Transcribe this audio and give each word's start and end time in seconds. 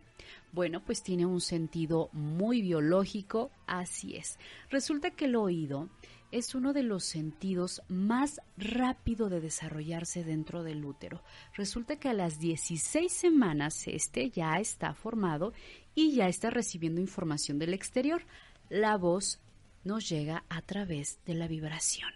Bueno, 0.52 0.82
pues 0.84 1.02
tiene 1.02 1.27
un 1.27 1.41
sentido 1.41 2.08
muy 2.12 2.62
biológico, 2.62 3.50
así 3.66 4.16
es. 4.16 4.38
Resulta 4.70 5.10
que 5.10 5.27
el 5.27 5.36
oído 5.36 5.90
es 6.30 6.55
uno 6.55 6.72
de 6.72 6.82
los 6.82 7.05
sentidos 7.05 7.82
más 7.88 8.40
rápido 8.56 9.28
de 9.28 9.40
desarrollarse 9.40 10.24
dentro 10.24 10.62
del 10.62 10.84
útero. 10.84 11.22
Resulta 11.55 11.96
que 11.96 12.08
a 12.08 12.14
las 12.14 12.38
16 12.38 13.10
semanas 13.12 13.86
este 13.86 14.30
ya 14.30 14.58
está 14.58 14.94
formado 14.94 15.52
y 15.94 16.14
ya 16.14 16.28
está 16.28 16.50
recibiendo 16.50 17.00
información 17.00 17.58
del 17.58 17.74
exterior. 17.74 18.22
La 18.68 18.96
voz 18.96 19.40
nos 19.84 20.08
llega 20.08 20.44
a 20.48 20.62
través 20.62 21.18
de 21.24 21.34
la 21.34 21.48
vibración. 21.48 22.10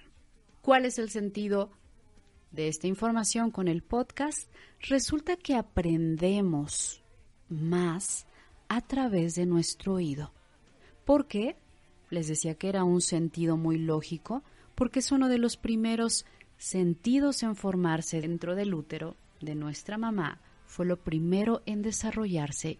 ¿Cuál 0.60 0.84
es 0.84 0.98
el 0.98 1.10
sentido 1.10 1.70
de 2.50 2.68
esta 2.68 2.86
información 2.86 3.50
con 3.50 3.66
el 3.66 3.82
podcast? 3.82 4.50
Resulta 4.80 5.36
que 5.36 5.54
aprendemos 5.54 7.01
más 7.52 8.26
a 8.68 8.80
través 8.80 9.34
de 9.34 9.46
nuestro 9.46 9.94
oído. 9.94 10.32
¿Por 11.04 11.26
qué? 11.26 11.56
Les 12.10 12.28
decía 12.28 12.54
que 12.54 12.68
era 12.68 12.84
un 12.84 13.00
sentido 13.00 13.56
muy 13.56 13.78
lógico, 13.78 14.42
porque 14.74 15.00
es 15.00 15.12
uno 15.12 15.28
de 15.28 15.38
los 15.38 15.56
primeros 15.56 16.24
sentidos 16.58 17.42
en 17.42 17.56
formarse 17.56 18.20
dentro 18.20 18.54
del 18.54 18.74
útero 18.74 19.16
de 19.40 19.54
nuestra 19.54 19.98
mamá. 19.98 20.40
Fue 20.66 20.86
lo 20.86 20.96
primero 20.96 21.62
en 21.66 21.82
desarrollarse. 21.82 22.78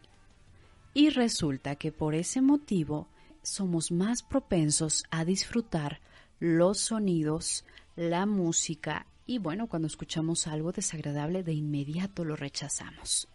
Y 0.95 1.11
resulta 1.11 1.77
que 1.77 1.93
por 1.93 2.15
ese 2.15 2.41
motivo 2.41 3.09
somos 3.43 3.91
más 3.91 4.23
propensos 4.23 5.05
a 5.11 5.25
disfrutar 5.25 6.01
los 6.39 6.81
sonidos, 6.81 7.65
la 7.97 8.27
música 8.27 9.07
y 9.27 9.39
bueno, 9.39 9.69
cuando 9.69 9.87
escuchamos 9.87 10.47
algo 10.47 10.73
desagradable 10.73 11.43
de 11.43 11.53
inmediato 11.53 12.25
lo 12.25 12.37
rechazamos. 12.37 13.29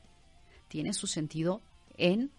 Tiene 0.68 0.94
su 0.94 1.08
sentido 1.08 1.62
en, 1.98 2.32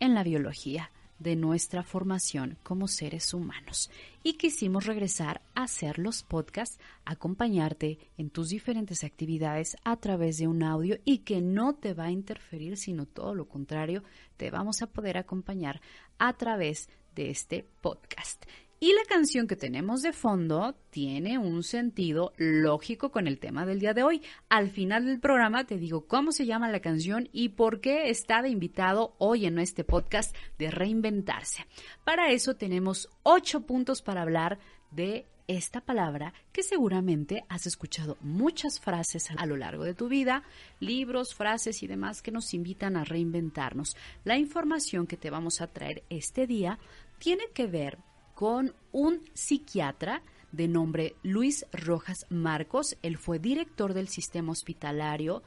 en 0.00 0.14
la 0.14 0.22
biología 0.22 0.90
de 1.18 1.36
nuestra 1.36 1.82
formación 1.82 2.58
como 2.62 2.88
seres 2.88 3.32
humanos. 3.32 3.90
Y 4.22 4.34
quisimos 4.34 4.86
regresar 4.86 5.40
a 5.54 5.64
hacer 5.64 5.98
los 5.98 6.22
podcasts, 6.22 6.78
acompañarte 7.04 7.98
en 8.18 8.30
tus 8.30 8.48
diferentes 8.48 9.04
actividades 9.04 9.76
a 9.84 9.96
través 9.96 10.38
de 10.38 10.48
un 10.48 10.62
audio 10.62 10.98
y 11.04 11.18
que 11.18 11.40
no 11.40 11.74
te 11.74 11.94
va 11.94 12.04
a 12.04 12.10
interferir, 12.10 12.76
sino 12.76 13.06
todo 13.06 13.34
lo 13.34 13.46
contrario, 13.46 14.02
te 14.36 14.50
vamos 14.50 14.82
a 14.82 14.86
poder 14.86 15.16
acompañar 15.16 15.80
a 16.18 16.32
través 16.34 16.88
de 17.14 17.30
este 17.30 17.64
podcast. 17.80 18.44
Y 18.80 18.92
la 18.92 19.04
canción 19.08 19.46
que 19.46 19.56
tenemos 19.56 20.02
de 20.02 20.12
fondo 20.12 20.74
tiene 20.90 21.38
un 21.38 21.62
sentido 21.62 22.32
lógico 22.36 23.10
con 23.10 23.26
el 23.26 23.38
tema 23.38 23.64
del 23.64 23.80
día 23.80 23.94
de 23.94 24.02
hoy. 24.02 24.22
Al 24.48 24.70
final 24.70 25.06
del 25.06 25.20
programa 25.20 25.64
te 25.64 25.78
digo 25.78 26.06
cómo 26.06 26.32
se 26.32 26.44
llama 26.44 26.70
la 26.70 26.80
canción 26.80 27.28
y 27.32 27.50
por 27.50 27.80
qué 27.80 28.10
está 28.10 28.42
de 28.42 28.50
invitado 28.50 29.14
hoy 29.18 29.46
en 29.46 29.58
este 29.58 29.84
podcast 29.84 30.36
de 30.58 30.70
reinventarse. 30.70 31.66
Para 32.04 32.30
eso 32.30 32.56
tenemos 32.56 33.08
ocho 33.22 33.64
puntos 33.64 34.02
para 34.02 34.22
hablar 34.22 34.58
de 34.90 35.26
esta 35.46 35.80
palabra 35.80 36.32
que 36.52 36.62
seguramente 36.62 37.44
has 37.48 37.66
escuchado 37.66 38.16
muchas 38.20 38.80
frases 38.80 39.30
a 39.36 39.46
lo 39.46 39.56
largo 39.56 39.84
de 39.84 39.94
tu 39.94 40.08
vida, 40.08 40.42
libros, 40.80 41.34
frases 41.34 41.82
y 41.82 41.86
demás 41.86 42.22
que 42.22 42.32
nos 42.32 42.54
invitan 42.54 42.96
a 42.96 43.04
reinventarnos. 43.04 43.96
La 44.24 44.38
información 44.38 45.06
que 45.06 45.16
te 45.16 45.30
vamos 45.30 45.60
a 45.60 45.68
traer 45.68 46.02
este 46.08 46.46
día 46.46 46.78
tiene 47.18 47.44
que 47.52 47.66
ver 47.66 47.98
con 48.34 48.74
un 48.92 49.22
psiquiatra 49.32 50.22
de 50.52 50.68
nombre 50.68 51.16
Luis 51.22 51.66
Rojas 51.72 52.26
Marcos. 52.28 52.96
Él 53.02 53.16
fue 53.16 53.38
director 53.38 53.94
del 53.94 54.08
sistema 54.08 54.52
hospitalario 54.52 55.42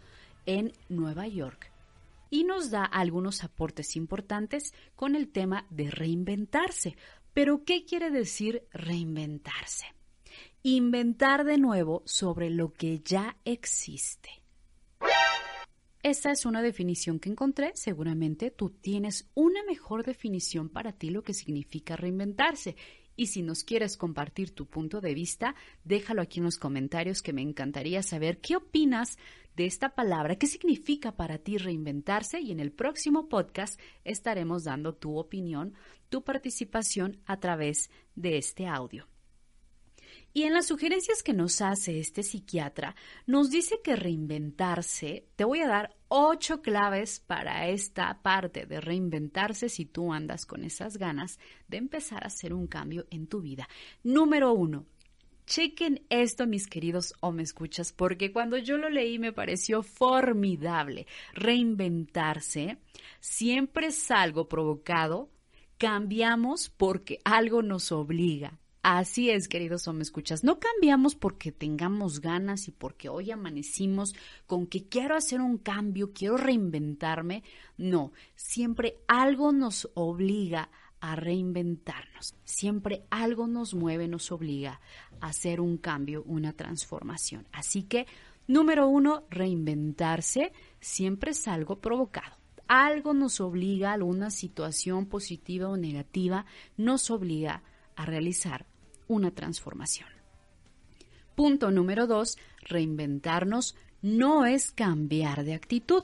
en 0.46 0.74
Nueva 0.90 1.28
York 1.28 1.72
y 2.30 2.44
nos 2.44 2.72
da 2.72 2.84
algunos 2.84 3.44
aportes 3.44 3.96
importantes 3.96 4.74
con 4.96 5.16
el 5.16 5.30
tema 5.30 5.66
de 5.70 5.90
reinventarse. 5.90 6.98
Pero, 7.34 7.64
¿qué 7.64 7.86
quiere 7.86 8.10
decir 8.10 8.64
reinventarse? 8.72 9.86
Inventar 10.64 11.46
de 11.46 11.58
nuevo 11.58 12.02
sobre 12.06 12.50
lo 12.50 12.74
que 12.74 13.00
ya 13.00 13.38
existe. 13.46 14.30
Esta 16.04 16.32
es 16.32 16.46
una 16.46 16.62
definición 16.62 17.20
que 17.20 17.30
encontré. 17.30 17.72
Seguramente 17.76 18.52
tú 18.52 18.70
tienes 18.70 19.30
una 19.34 19.64
mejor 19.64 20.06
definición 20.06 20.70
para 20.70 20.94
ti 20.94 21.10
lo 21.10 21.24
que 21.24 21.34
significa 21.34 21.96
reinventarse. 21.96 22.76
Y 23.16 23.28
si 23.28 23.42
nos 23.42 23.64
quieres 23.64 23.98
compartir 23.98 24.52
tu 24.52 24.68
punto 24.68 25.02
de 25.02 25.16
vista, 25.16 25.56
déjalo 25.84 26.22
aquí 26.22 26.40
en 26.40 26.46
los 26.46 26.60
comentarios 26.60 27.24
que 27.24 27.34
me 27.34 27.42
encantaría 27.42 28.04
saber 28.04 28.40
qué 28.40 28.56
opinas 28.56 29.18
de 29.56 29.66
esta 29.66 29.96
palabra, 29.96 30.36
qué 30.36 30.46
significa 30.46 31.16
para 31.16 31.40
ti 31.40 31.58
reinventarse 31.58 32.40
y 32.40 32.52
en 32.52 32.60
el 32.60 32.72
próximo 32.72 33.28
podcast 33.28 33.80
estaremos 34.04 34.66
dando 34.66 34.94
tu 34.94 35.18
opinión, 35.18 35.74
tu 36.10 36.24
participación 36.24 37.20
a 37.26 37.40
través 37.40 37.90
de 38.16 38.38
este 38.38 38.68
audio. 38.68 39.08
Y 40.32 40.44
en 40.44 40.54
las 40.54 40.68
sugerencias 40.68 41.24
que 41.24 41.34
nos 41.34 41.62
hace 41.62 42.00
este 42.00 42.22
psiquiatra, 42.22 42.96
nos 43.26 43.50
dice 43.50 43.80
que 43.84 43.96
reinventarse, 43.96 45.26
te 45.36 45.44
voy 45.44 45.62
a 45.62 45.68
dar 45.68 45.97
ocho 46.08 46.62
claves 46.62 47.20
para 47.20 47.68
esta 47.68 48.22
parte 48.22 48.66
de 48.66 48.82
reinventarse 48.82 49.70
si 49.70 49.86
tú 49.86 50.14
andas 50.14 50.46
con 50.46 50.64
esas 50.64 50.98
ganas 50.98 51.40
de 51.68 51.78
empezar 51.78 52.24
a 52.24 52.28
hacer 52.28 52.54
un 52.54 52.68
cambio 52.68 53.06
en 53.10 53.28
tu 53.28 53.42
vida. 53.42 53.68
Número 54.04 54.54
uno, 54.54 54.86
Chequen 55.48 56.06
esto, 56.10 56.46
mis 56.46 56.68
queridos 56.68 57.14
o 57.22 57.32
me 57.32 57.42
escuchas, 57.42 57.94
porque 57.94 58.34
cuando 58.34 58.58
yo 58.58 58.78
lo 58.78 58.90
leí 58.90 59.18
me 59.18 59.32
pareció 59.32 59.82
formidable. 59.82 61.08
Reinventarse 61.34 62.80
siempre 63.22 63.88
es 63.88 64.12
algo 64.12 64.50
provocado, 64.50 65.30
cambiamos 65.78 66.68
porque 66.68 67.20
algo 67.24 67.62
nos 67.62 67.94
obliga. 67.94 68.60
Así 68.82 69.30
es, 69.30 69.48
queridos 69.48 69.88
me 69.94 70.02
escuchas. 70.02 70.44
No 70.44 70.60
cambiamos 70.60 71.16
porque 71.16 71.52
tengamos 71.52 72.22
ganas 72.22 72.68
y 72.68 72.72
porque 72.72 73.10
hoy 73.10 73.32
amanecimos 73.32 74.16
con 74.46 74.68
que 74.68 74.88
quiero 74.88 75.16
hacer 75.16 75.42
un 75.42 75.58
cambio, 75.58 76.14
quiero 76.14 76.38
reinventarme. 76.38 77.44
No, 77.78 78.12
siempre 78.36 79.00
algo 79.08 79.52
nos 79.52 79.90
obliga 79.94 80.70
a 81.00 81.16
reinventarnos. 81.16 82.36
Siempre 82.44 83.04
algo 83.10 83.48
nos 83.48 83.74
mueve, 83.74 84.08
nos 84.08 84.32
obliga 84.32 84.80
a 85.20 85.28
hacer 85.28 85.60
un 85.60 85.78
cambio, 85.78 86.24
una 86.24 86.54
transformación. 86.54 87.46
Así 87.52 87.84
que 87.84 88.08
Número 88.48 88.88
uno, 88.88 89.26
reinventarse 89.30 90.54
siempre 90.80 91.32
es 91.32 91.48
algo 91.50 91.80
provocado. 91.80 92.38
Algo 92.70 93.14
nos 93.14 93.42
obliga, 93.42 93.92
alguna 93.92 94.32
situación 94.32 95.06
positiva 95.06 95.68
o 95.68 95.76
negativa 95.76 96.46
nos 96.78 97.12
obliga 97.12 97.62
a 97.98 98.06
realizar 98.06 98.66
una 99.08 99.32
transformación. 99.32 100.08
Punto 101.36 101.70
número 101.72 102.08
dos, 102.08 102.38
reinventarnos 102.62 103.76
no 104.02 104.46
es 104.46 104.72
cambiar 104.72 105.44
de 105.44 105.54
actitud. 105.54 106.04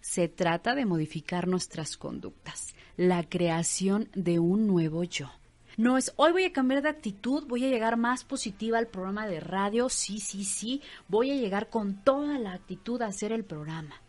Se 0.00 0.28
trata 0.28 0.74
de 0.74 0.86
modificar 0.86 1.48
nuestras 1.48 1.96
conductas, 1.96 2.74
la 2.96 3.28
creación 3.28 4.08
de 4.14 4.38
un 4.38 4.66
nuevo 4.66 5.04
yo. 5.04 5.30
No 5.76 5.96
es, 5.96 6.12
hoy 6.16 6.32
voy 6.32 6.44
a 6.44 6.52
cambiar 6.52 6.82
de 6.82 6.90
actitud, 6.90 7.46
voy 7.46 7.64
a 7.64 7.68
llegar 7.68 7.96
más 7.96 8.24
positiva 8.24 8.78
al 8.78 8.88
programa 8.88 9.26
de 9.26 9.40
radio, 9.40 9.88
sí, 9.88 10.18
sí, 10.18 10.44
sí, 10.44 10.82
voy 11.08 11.30
a 11.30 11.36
llegar 11.36 11.70
con 11.70 12.02
toda 12.04 12.38
la 12.38 12.52
actitud 12.52 13.00
a 13.00 13.06
hacer 13.06 13.32
el 13.32 13.44
programa. 13.44 14.02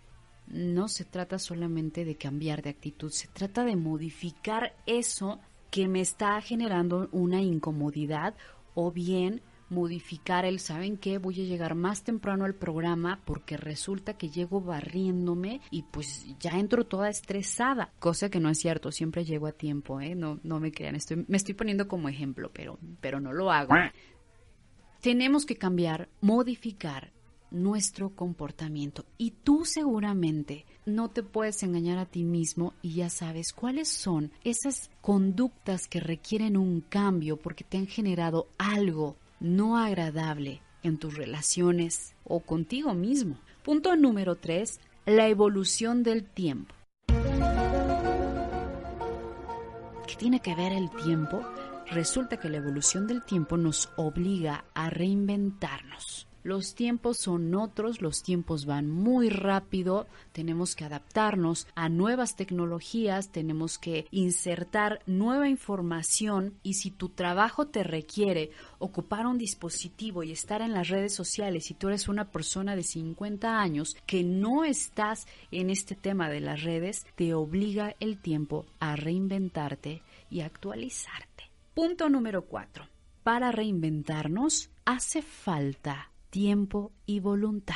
No 0.47 0.89
se 0.89 1.05
trata 1.05 1.39
solamente 1.39 2.03
de 2.03 2.15
cambiar 2.15 2.61
de 2.61 2.69
actitud, 2.69 3.11
se 3.11 3.27
trata 3.27 3.63
de 3.63 3.77
modificar 3.77 4.75
eso 4.85 5.39
que 5.73 5.87
me 5.87 6.01
está 6.01 6.39
generando 6.39 7.09
una 7.11 7.41
incomodidad 7.41 8.35
o 8.75 8.91
bien 8.91 9.41
modificar 9.69 10.45
el, 10.45 10.59
¿saben 10.59 10.97
qué? 10.97 11.17
Voy 11.17 11.41
a 11.41 11.45
llegar 11.45 11.73
más 11.73 12.03
temprano 12.03 12.45
al 12.45 12.53
programa 12.53 13.21
porque 13.25 13.57
resulta 13.57 14.15
que 14.15 14.29
llego 14.29 14.61
barriéndome 14.61 15.61
y 15.71 15.81
pues 15.81 16.27
ya 16.39 16.51
entro 16.59 16.85
toda 16.85 17.09
estresada, 17.09 17.91
cosa 17.97 18.29
que 18.29 18.39
no 18.39 18.49
es 18.49 18.59
cierto, 18.59 18.91
siempre 18.91 19.25
llego 19.25 19.47
a 19.47 19.51
tiempo, 19.51 19.99
¿eh? 19.99 20.13
No, 20.13 20.39
no 20.43 20.59
me 20.59 20.71
crean, 20.71 20.95
estoy, 20.95 21.25
me 21.27 21.37
estoy 21.37 21.55
poniendo 21.55 21.87
como 21.87 22.07
ejemplo, 22.07 22.51
pero, 22.53 22.77
pero 23.01 23.19
no 23.19 23.33
lo 23.33 23.51
hago. 23.51 23.73
Tenemos 25.01 25.47
que 25.47 25.55
cambiar, 25.55 26.07
modificar 26.21 27.12
nuestro 27.53 28.09
comportamiento 28.09 29.05
y 29.17 29.31
tú 29.31 29.63
seguramente 29.63 30.65
no 30.85 31.09
te 31.09 31.23
puedes 31.23 31.63
engañar 31.63 31.99
a 31.99 32.05
ti 32.05 32.23
mismo 32.23 32.73
y 32.81 32.95
ya 32.95 33.09
sabes 33.09 33.53
cuáles 33.53 33.87
son 33.87 34.31
esas 34.43 34.89
conductas 35.01 35.87
que 35.87 36.01
requieren 36.01 36.57
un 36.57 36.81
cambio 36.81 37.37
porque 37.37 37.63
te 37.63 37.77
han 37.77 37.87
generado 37.87 38.47
algo 38.57 39.15
no 39.39 39.77
agradable 39.77 40.61
en 40.81 40.97
tus 40.97 41.15
relaciones 41.15 42.15
o 42.25 42.41
contigo 42.41 42.93
mismo. 42.93 43.37
Punto 43.63 43.95
número 43.95 44.35
tres, 44.35 44.79
la 45.05 45.27
evolución 45.27 46.03
del 46.03 46.25
tiempo. 46.25 46.75
¿Qué 50.07 50.15
tiene 50.17 50.41
que 50.41 50.55
ver 50.55 50.73
el 50.73 50.89
tiempo? 50.91 51.41
Resulta 51.91 52.37
que 52.37 52.49
la 52.49 52.57
evolución 52.57 53.07
del 53.07 53.23
tiempo 53.23 53.57
nos 53.57 53.89
obliga 53.95 54.65
a 54.73 54.89
reinventarnos. 54.89 56.27
Los 56.43 56.75
tiempos 56.75 57.19
son 57.19 57.55
otros, 57.55 58.01
los 58.01 58.21
tiempos 58.21 58.65
van 58.65 58.91
muy 58.91 59.29
rápido, 59.29 60.07
tenemos 60.33 60.75
que 60.75 60.83
adaptarnos 60.83 61.67
a 61.73 61.87
nuevas 61.87 62.35
tecnologías, 62.35 63.29
tenemos 63.29 63.77
que 63.77 64.07
insertar 64.11 64.99
nueva 65.05 65.47
información 65.47 66.59
y 66.61 66.73
si 66.73 66.91
tu 66.91 67.07
trabajo 67.07 67.67
te 67.67 67.83
requiere 67.83 68.51
ocupar 68.79 69.25
un 69.25 69.37
dispositivo 69.37 70.21
y 70.23 70.33
estar 70.33 70.61
en 70.61 70.73
las 70.73 70.89
redes 70.89 71.15
sociales, 71.15 71.63
si 71.63 71.75
tú 71.75 71.87
eres 71.87 72.09
una 72.09 72.29
persona 72.29 72.75
de 72.75 72.83
50 72.83 73.61
años 73.61 73.95
que 74.05 74.23
no 74.23 74.65
estás 74.65 75.27
en 75.49 75.69
este 75.69 75.95
tema 75.95 76.29
de 76.29 76.41
las 76.41 76.61
redes, 76.61 77.05
te 77.15 77.33
obliga 77.33 77.95
el 78.01 78.17
tiempo 78.17 78.65
a 78.81 78.97
reinventarte 78.97 80.01
y 80.29 80.41
actualizarte. 80.41 81.49
Punto 81.73 82.09
número 82.09 82.43
4. 82.43 82.85
Para 83.23 83.53
reinventarnos 83.53 84.69
hace 84.83 85.21
falta 85.21 86.09
tiempo 86.33 86.91
y 87.05 87.19
voluntad. 87.19 87.75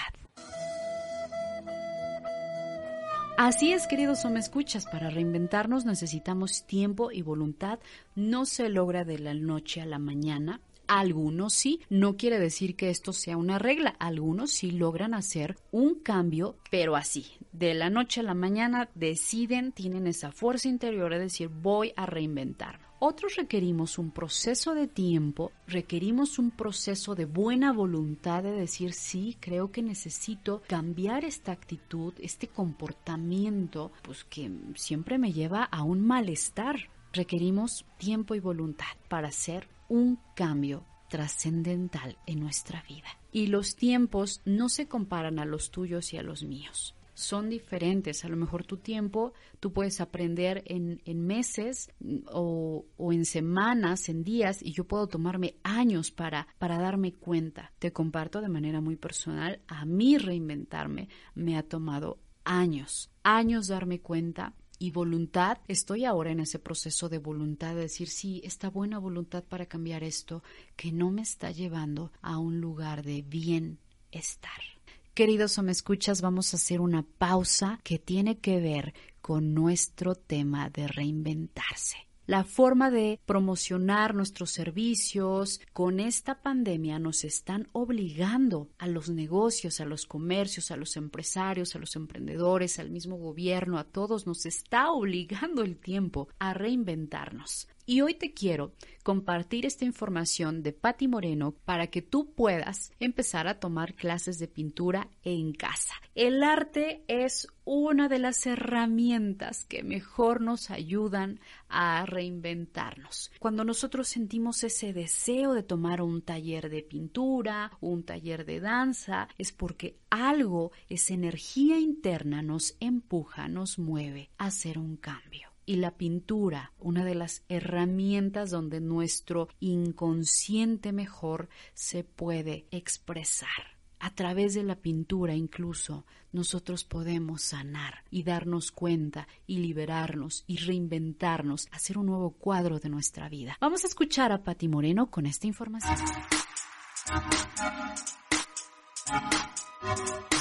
Así 3.37 3.71
es, 3.71 3.85
queridos 3.85 4.25
o 4.25 4.31
me 4.31 4.39
escuchas, 4.39 4.87
para 4.87 5.11
reinventarnos 5.11 5.85
necesitamos 5.85 6.65
tiempo 6.65 7.11
y 7.11 7.21
voluntad. 7.21 7.77
No 8.15 8.47
se 8.47 8.69
logra 8.69 9.05
de 9.05 9.19
la 9.19 9.35
noche 9.35 9.79
a 9.79 9.85
la 9.85 9.99
mañana. 9.99 10.59
Algunos 10.87 11.53
sí, 11.53 11.81
no 11.91 12.17
quiere 12.17 12.39
decir 12.39 12.75
que 12.75 12.89
esto 12.89 13.13
sea 13.13 13.37
una 13.37 13.59
regla. 13.59 13.95
Algunos 13.99 14.53
sí 14.53 14.71
logran 14.71 15.13
hacer 15.13 15.55
un 15.71 15.93
cambio, 15.99 16.57
pero 16.71 16.95
así, 16.95 17.27
de 17.51 17.75
la 17.75 17.91
noche 17.91 18.21
a 18.21 18.23
la 18.23 18.33
mañana 18.33 18.89
deciden, 18.95 19.71
tienen 19.71 20.07
esa 20.07 20.31
fuerza 20.31 20.67
interior 20.67 21.11
de 21.11 21.19
decir 21.19 21.49
voy 21.49 21.93
a 21.95 22.07
reinventarme. 22.07 22.86
Otros 22.99 23.35
requerimos 23.35 23.99
un 23.99 24.09
proceso 24.09 24.73
de 24.73 24.87
tiempo, 24.87 25.51
requerimos 25.67 26.39
un 26.39 26.49
proceso 26.49 27.13
de 27.13 27.25
buena 27.25 27.71
voluntad 27.71 28.41
de 28.41 28.51
decir, 28.51 28.93
sí, 28.93 29.37
creo 29.39 29.71
que 29.71 29.83
necesito 29.83 30.63
cambiar 30.67 31.23
esta 31.23 31.51
actitud, 31.51 32.15
este 32.19 32.47
comportamiento, 32.47 33.91
pues 34.01 34.23
que 34.23 34.51
siempre 34.75 35.19
me 35.19 35.31
lleva 35.31 35.63
a 35.63 35.83
un 35.83 36.07
malestar. 36.07 36.89
Requerimos 37.13 37.85
tiempo 37.99 38.33
y 38.33 38.39
voluntad 38.39 38.97
para 39.09 39.27
hacer 39.27 39.67
un 39.89 40.17
cambio 40.35 40.83
trascendental 41.07 42.17
en 42.25 42.39
nuestra 42.39 42.83
vida. 42.89 43.07
Y 43.31 43.47
los 43.47 43.75
tiempos 43.75 44.41
no 44.43 44.69
se 44.69 44.87
comparan 44.87 45.37
a 45.37 45.45
los 45.45 45.69
tuyos 45.69 46.13
y 46.13 46.17
a 46.17 46.23
los 46.23 46.43
míos 46.43 46.95
son 47.17 47.49
diferentes. 47.49 48.23
A 48.23 48.29
lo 48.29 48.37
mejor 48.37 48.63
tu 48.63 48.77
tiempo 48.77 49.33
tú 49.59 49.73
puedes 49.73 49.99
aprender 50.01 50.63
en, 50.67 51.01
meses 51.25 51.89
mm, 51.99 52.17
o, 52.31 52.85
o, 52.95 53.11
en 53.11 53.25
semanas, 53.25 54.07
en 54.07 54.23
días, 54.23 54.61
y 54.61 54.71
yo 54.71 54.83
puedo 54.83 55.07
tomarme 55.07 55.55
años 55.63 56.11
para, 56.11 56.47
para 56.59 56.77
darme 56.77 57.13
cuenta. 57.13 57.73
Te 57.79 57.91
comparto 57.91 58.39
de 58.39 58.49
manera 58.49 58.81
muy 58.81 58.97
personal, 58.97 59.61
a 59.67 59.83
mí 59.85 60.19
reinventarme 60.19 61.09
me 61.33 61.57
ha 61.57 61.63
tomado 61.63 62.19
años, 62.43 63.09
años 63.23 63.67
darme 63.67 63.99
cuenta 63.99 64.53
y 64.77 64.91
voluntad, 64.91 65.57
estoy 65.67 66.05
ahora 66.05 66.31
en 66.31 66.39
ese 66.39 66.59
proceso 66.59 67.09
de 67.09 67.17
voluntad 67.17 67.73
de 67.73 67.81
decir, 67.81 68.09
sí, 68.09 68.41
esta 68.43 68.69
buena 68.69 68.99
voluntad 68.99 69.43
para 69.43 69.65
cambiar 69.65 70.03
esto 70.03 70.43
que 70.75 70.91
no 70.91 71.09
me 71.09 71.23
está 71.23 71.49
llevando 71.49 72.11
a 72.21 72.37
un 72.37 72.61
lugar 72.61 73.03
de 73.03 73.23
bienestar. 73.23 74.76
Queridos 75.17 75.57
o 75.57 75.63
me 75.63 75.71
escuchas, 75.71 76.21
vamos 76.21 76.53
a 76.53 76.57
hacer 76.57 76.79
una 76.79 77.01
pausa 77.01 77.79
que 77.83 77.97
tiene 77.97 78.37
que 78.37 78.61
ver 78.61 78.93
con 79.19 79.55
nuestro 79.55 80.13
tema 80.13 80.69
de 80.69 80.87
reinventarse. 80.87 81.97
La 82.27 82.43
forma 82.43 82.91
de 82.91 83.19
promocionar 83.25 84.13
nuestros 84.13 84.51
servicios 84.51 85.59
con 85.73 85.99
esta 85.99 86.43
pandemia 86.43 86.99
nos 86.99 87.23
están 87.23 87.67
obligando 87.71 88.69
a 88.77 88.85
los 88.85 89.09
negocios, 89.09 89.79
a 89.79 89.85
los 89.85 90.05
comercios, 90.05 90.69
a 90.69 90.77
los 90.77 90.95
empresarios, 90.97 91.75
a 91.75 91.79
los 91.79 91.95
emprendedores, 91.95 92.77
al 92.77 92.91
mismo 92.91 93.17
gobierno, 93.17 93.79
a 93.79 93.85
todos, 93.85 94.27
nos 94.27 94.45
está 94.45 94.91
obligando 94.91 95.63
el 95.63 95.79
tiempo 95.79 96.29
a 96.37 96.53
reinventarnos. 96.53 97.67
Y 97.89 98.01
hoy 98.01 98.15
te 98.15 98.33
quiero 98.33 98.73
compartir 99.01 99.65
esta 99.65 99.85
información 99.85 100.61
de 100.61 100.73
Patti 100.73 101.07
Moreno 101.07 101.53
para 101.63 101.87
que 101.87 102.01
tú 102.01 102.33
puedas 102.33 102.91
empezar 102.99 103.47
a 103.47 103.61
tomar 103.61 103.93
clases 103.93 104.39
de 104.39 104.49
pintura 104.49 105.07
en 105.23 105.53
casa. 105.53 105.93
El 106.13 106.43
arte 106.43 107.05
es 107.07 107.47
una 107.63 108.09
de 108.09 108.19
las 108.19 108.45
herramientas 108.45 109.63
que 109.63 109.83
mejor 109.83 110.41
nos 110.41 110.69
ayudan 110.69 111.39
a 111.69 112.05
reinventarnos. 112.05 113.31
Cuando 113.39 113.63
nosotros 113.63 114.09
sentimos 114.09 114.65
ese 114.65 114.91
deseo 114.91 115.53
de 115.53 115.63
tomar 115.63 116.01
un 116.01 116.21
taller 116.21 116.69
de 116.69 116.83
pintura, 116.83 117.71
un 117.79 118.03
taller 118.03 118.43
de 118.43 118.59
danza, 118.59 119.29
es 119.37 119.53
porque 119.53 119.97
algo, 120.09 120.73
esa 120.89 121.13
energía 121.13 121.79
interna 121.79 122.41
nos 122.41 122.75
empuja, 122.81 123.47
nos 123.47 123.79
mueve 123.79 124.29
a 124.37 124.47
hacer 124.47 124.77
un 124.77 124.97
cambio 124.97 125.46
y 125.67 125.75
la 125.75 125.91
pintura, 125.91 126.71
una 126.79 127.05
de 127.05 127.13
las 127.13 127.43
herramientas 127.49 128.49
donde 128.49 128.79
nuestro 128.79 129.49
inconsciente 129.59 130.93
mejor 130.93 131.49
se 131.73 132.03
puede 132.03 132.65
expresar. 132.71 133.77
A 133.99 134.15
través 134.15 134.53
de 134.53 134.63
la 134.63 134.75
pintura 134.75 135.35
incluso 135.35 136.05
nosotros 136.31 136.83
podemos 136.85 137.41
sanar 137.41 138.05
y 138.09 138.23
darnos 138.23 138.71
cuenta 138.71 139.27
y 139.45 139.57
liberarnos 139.57 140.45
y 140.47 140.57
reinventarnos, 140.57 141.67
hacer 141.71 141.97
un 141.97 142.05
nuevo 142.05 142.31
cuadro 142.31 142.79
de 142.79 142.89
nuestra 142.89 143.27
vida. 143.27 143.57
Vamos 143.59 143.83
a 143.83 143.87
escuchar 143.87 144.31
a 144.31 144.43
Pati 144.43 144.69
Moreno 144.69 145.11
con 145.11 145.25
esta 145.25 145.47
información. 145.47 145.97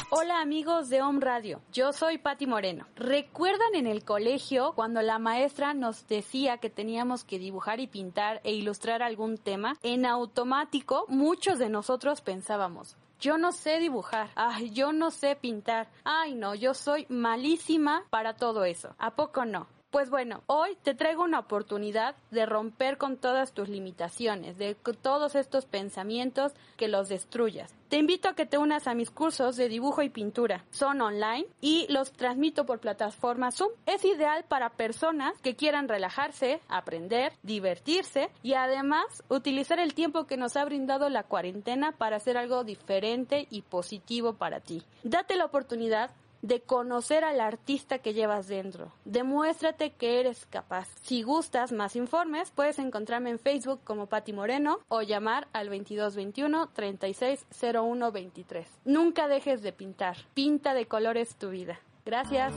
Hola 0.08 0.40
amigos 0.40 0.88
de 0.88 1.02
Home 1.02 1.18
Radio, 1.20 1.60
yo 1.72 1.92
soy 1.92 2.18
Patti 2.18 2.46
Moreno. 2.46 2.86
¿Recuerdan 2.94 3.74
en 3.74 3.88
el 3.88 4.04
colegio 4.04 4.72
cuando 4.76 5.02
la 5.02 5.18
maestra 5.18 5.74
nos 5.74 6.06
decía 6.06 6.58
que 6.58 6.70
teníamos 6.70 7.24
que 7.24 7.40
dibujar 7.40 7.80
y 7.80 7.88
pintar 7.88 8.40
e 8.44 8.52
ilustrar 8.52 9.02
algún 9.02 9.36
tema? 9.36 9.76
En 9.82 10.06
automático 10.06 11.06
muchos 11.08 11.58
de 11.58 11.70
nosotros 11.70 12.20
pensábamos, 12.20 12.96
yo 13.18 13.36
no 13.36 13.50
sé 13.50 13.80
dibujar, 13.80 14.30
ay, 14.36 14.70
yo 14.70 14.92
no 14.92 15.10
sé 15.10 15.34
pintar, 15.34 15.88
ay 16.04 16.36
no, 16.36 16.54
yo 16.54 16.72
soy 16.72 17.06
malísima 17.08 18.04
para 18.08 18.36
todo 18.36 18.64
eso. 18.64 18.94
¿A 18.98 19.16
poco 19.16 19.44
no? 19.44 19.66
Pues 19.90 20.10
bueno, 20.10 20.42
hoy 20.46 20.76
te 20.82 20.94
traigo 20.94 21.22
una 21.22 21.38
oportunidad 21.38 22.16
de 22.30 22.44
romper 22.44 22.98
con 22.98 23.16
todas 23.16 23.52
tus 23.52 23.68
limitaciones, 23.68 24.58
de 24.58 24.74
todos 24.74 25.34
estos 25.36 25.64
pensamientos 25.64 26.52
que 26.76 26.88
los 26.88 27.08
destruyas. 27.08 27.72
Te 27.88 27.98
invito 27.98 28.28
a 28.28 28.34
que 28.34 28.46
te 28.46 28.58
unas 28.58 28.88
a 28.88 28.94
mis 28.94 29.12
cursos 29.12 29.54
de 29.56 29.68
dibujo 29.68 30.02
y 30.02 30.08
pintura. 30.08 30.64
Son 30.72 31.00
online 31.00 31.46
y 31.60 31.86
los 31.88 32.12
transmito 32.12 32.66
por 32.66 32.80
plataforma 32.80 33.52
Zoom. 33.52 33.70
Es 33.86 34.04
ideal 34.04 34.44
para 34.48 34.70
personas 34.70 35.40
que 35.40 35.54
quieran 35.54 35.88
relajarse, 35.88 36.60
aprender, 36.68 37.32
divertirse 37.44 38.28
y 38.42 38.54
además 38.54 39.22
utilizar 39.28 39.78
el 39.78 39.94
tiempo 39.94 40.26
que 40.26 40.36
nos 40.36 40.56
ha 40.56 40.64
brindado 40.64 41.08
la 41.08 41.22
cuarentena 41.22 41.92
para 41.92 42.16
hacer 42.16 42.36
algo 42.36 42.64
diferente 42.64 43.46
y 43.50 43.62
positivo 43.62 44.34
para 44.34 44.58
ti. 44.58 44.82
Date 45.04 45.36
la 45.36 45.44
oportunidad 45.44 46.10
de 46.42 46.60
conocer 46.60 47.24
al 47.24 47.40
artista 47.40 47.98
que 47.98 48.14
llevas 48.14 48.48
dentro. 48.48 48.92
Demuéstrate 49.04 49.92
que 49.92 50.20
eres 50.20 50.46
capaz. 50.46 50.88
Si 51.02 51.22
gustas 51.22 51.72
más 51.72 51.96
informes, 51.96 52.50
puedes 52.50 52.78
encontrarme 52.78 53.30
en 53.30 53.38
Facebook 53.38 53.80
como 53.84 54.06
Patti 54.06 54.32
Moreno 54.32 54.78
o 54.88 55.02
llamar 55.02 55.48
al 55.52 55.66
2221 55.68 56.68
360123. 56.72 58.68
Nunca 58.84 59.28
dejes 59.28 59.62
de 59.62 59.72
pintar. 59.72 60.16
Pinta 60.34 60.74
de 60.74 60.86
colores 60.86 61.36
tu 61.36 61.50
vida. 61.50 61.80
Gracias. 62.04 62.54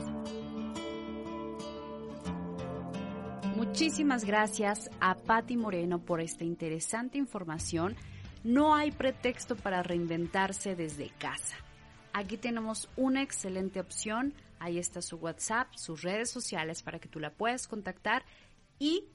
Muchísimas 3.56 4.24
gracias 4.24 4.90
a 5.02 5.16
Patti 5.16 5.58
Moreno 5.58 6.00
por 6.00 6.22
esta 6.22 6.44
interesante 6.44 7.18
información. 7.18 7.96
No 8.44 8.74
hay 8.74 8.92
pretexto 8.92 9.56
para 9.56 9.84
reinventarse 9.84 10.76
desde 10.76 11.10
casa. 11.10 11.58
Aquí 12.14 12.38
tenemos 12.38 12.90
una 12.96 13.22
excelente 13.22 13.80
opción. 13.80 14.34
Ahí 14.60 14.78
está 14.78 15.02
su 15.02 15.18
WhatsApp, 15.18 15.74
sus 15.76 16.02
redes 16.02 16.30
sociales 16.30 16.82
para 16.84 17.00
que 17.00 17.08
tú 17.08 17.20
la 17.20 17.34
puedas 17.34 17.68
contactar 17.68 18.26
y 18.78 19.06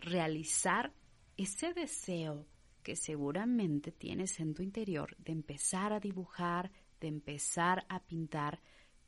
realizar 0.00 0.92
ese 1.36 1.72
deseo 1.72 2.46
que 2.82 2.96
seguramente 2.96 3.90
tienes 3.90 4.38
en 4.40 4.54
tu 4.54 4.62
interior 4.62 5.16
de 5.18 5.32
empezar 5.32 5.92
a 5.92 6.00
dibujar, 6.00 6.70
de 7.00 7.08
empezar 7.08 7.84
a 7.88 8.00
pintar. 8.00 8.60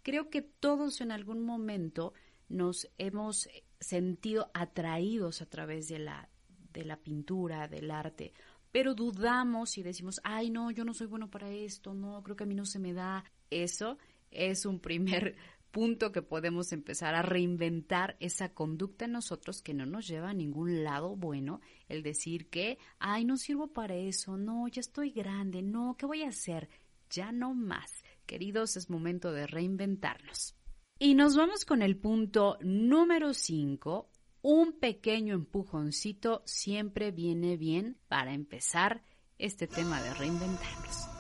Creo 0.03 0.31
que 0.31 0.43
todos 0.43 1.01
en 1.01 1.13
algún 1.13 1.45
momento 1.45 2.15
nos 2.49 2.89
hemos 2.99 3.49
sentido 3.79 4.51
atraídos 4.55 5.43
a 5.43 5.47
través 5.47 5.89
de 5.89 5.99
la, 5.99 6.29
de 6.73 6.85
la 6.85 6.97
pintura, 6.97 7.69
del 7.69 7.91
arte, 7.91 8.33
pero 8.73 8.95
dudamos 8.95 9.79
y 9.79 9.83
decimos, 9.83 10.21
ay 10.25 10.51
no, 10.51 10.71
yo 10.71 10.85
no 10.85 10.95
soy 10.95 11.07
bueno 11.07 11.31
para 11.31 11.51
esto, 11.51 11.95
no, 11.95 12.23
creo 12.23 12.37
que 12.37 12.45
a 12.45 12.47
mí 12.47 12.55
no 12.55 12.67
se 12.67 12.79
me 12.79 12.93
da. 12.93 13.25
Eso 13.51 13.99
es 14.31 14.67
un 14.67 14.81
primer 14.81 15.37
punto 15.71 16.11
que 16.11 16.23
podemos 16.23 16.73
empezar 16.73 17.15
a 17.15 17.23
reinventar 17.23 18.17
esa 18.19 18.55
conducta 18.55 19.05
en 19.05 19.13
nosotros 19.13 19.61
que 19.61 19.75
no 19.75 19.85
nos 19.85 20.07
lleva 20.07 20.31
a 20.31 20.35
ningún 20.35 20.85
lado 20.85 21.17
bueno, 21.17 21.61
el 21.89 22.03
decir 22.03 22.49
que, 22.49 22.79
ay, 22.99 23.25
no 23.25 23.37
sirvo 23.37 23.73
para 23.73 23.95
eso, 23.95 24.37
no, 24.37 24.67
ya 24.69 24.81
estoy 24.81 25.11
grande, 25.11 25.63
no, 25.63 25.95
¿qué 25.99 26.07
voy 26.07 26.23
a 26.23 26.29
hacer? 26.29 26.71
Ya 27.11 27.31
no 27.31 27.55
más. 27.55 28.03
Queridos, 28.25 28.77
es 28.77 28.91
momento 28.91 29.33
de 29.33 29.47
reinventarnos. 29.47 30.57
Y 30.99 31.15
nos 31.15 31.37
vamos 31.37 31.67
con 31.67 31.83
el 31.83 31.99
punto 31.99 32.57
número 32.63 33.35
5. 33.35 34.11
Un 34.41 34.73
pequeño 34.79 35.35
empujoncito 35.35 36.43
siempre 36.47 37.11
viene 37.11 37.59
bien 37.59 37.99
para 38.09 38.33
empezar 38.33 39.03
este 39.39 39.67
tema 39.67 40.03
de 40.03 40.15
reinventarnos. 40.15 41.16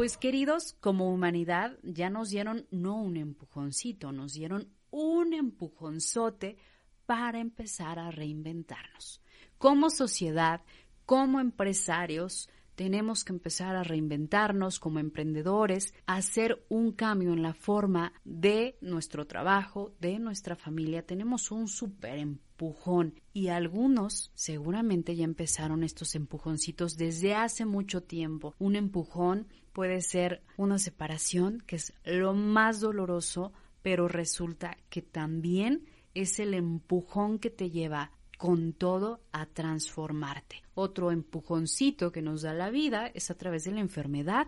Pues 0.00 0.16
queridos, 0.16 0.78
como 0.80 1.12
humanidad 1.12 1.76
ya 1.82 2.08
nos 2.08 2.30
dieron 2.30 2.66
no 2.70 2.96
un 2.96 3.18
empujoncito, 3.18 4.12
nos 4.12 4.32
dieron 4.32 4.72
un 4.90 5.34
empujonzote 5.34 6.56
para 7.04 7.38
empezar 7.38 7.98
a 7.98 8.10
reinventarnos. 8.10 9.20
Como 9.58 9.90
sociedad, 9.90 10.62
como 11.04 11.38
empresarios, 11.38 12.48
tenemos 12.76 13.24
que 13.24 13.34
empezar 13.34 13.76
a 13.76 13.82
reinventarnos 13.82 14.80
como 14.80 15.00
emprendedores, 15.00 15.92
hacer 16.06 16.64
un 16.70 16.92
cambio 16.92 17.34
en 17.34 17.42
la 17.42 17.52
forma 17.52 18.14
de 18.24 18.78
nuestro 18.80 19.26
trabajo, 19.26 19.92
de 20.00 20.18
nuestra 20.18 20.56
familia. 20.56 21.04
Tenemos 21.04 21.50
un 21.50 21.68
súper 21.68 22.16
empujón 22.16 23.20
y 23.34 23.48
algunos 23.48 24.30
seguramente 24.32 25.14
ya 25.14 25.24
empezaron 25.24 25.84
estos 25.84 26.14
empujoncitos 26.14 26.96
desde 26.96 27.34
hace 27.34 27.66
mucho 27.66 28.02
tiempo. 28.02 28.54
Un 28.58 28.76
empujón 28.76 29.46
puede 29.72 30.00
ser 30.00 30.42
una 30.56 30.78
separación, 30.78 31.62
que 31.66 31.76
es 31.76 31.92
lo 32.04 32.34
más 32.34 32.80
doloroso, 32.80 33.52
pero 33.82 34.08
resulta 34.08 34.76
que 34.88 35.02
también 35.02 35.86
es 36.14 36.38
el 36.38 36.54
empujón 36.54 37.38
que 37.38 37.50
te 37.50 37.70
lleva 37.70 38.12
con 38.36 38.72
todo 38.72 39.20
a 39.32 39.46
transformarte. 39.46 40.62
Otro 40.74 41.10
empujoncito 41.10 42.10
que 42.10 42.22
nos 42.22 42.42
da 42.42 42.54
la 42.54 42.70
vida 42.70 43.10
es 43.12 43.30
a 43.30 43.34
través 43.34 43.64
de 43.64 43.72
la 43.72 43.80
enfermedad. 43.80 44.46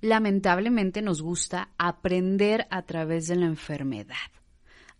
Lamentablemente 0.00 1.02
nos 1.02 1.20
gusta 1.20 1.70
aprender 1.78 2.66
a 2.70 2.82
través 2.82 3.28
de 3.28 3.36
la 3.36 3.46
enfermedad. 3.46 4.16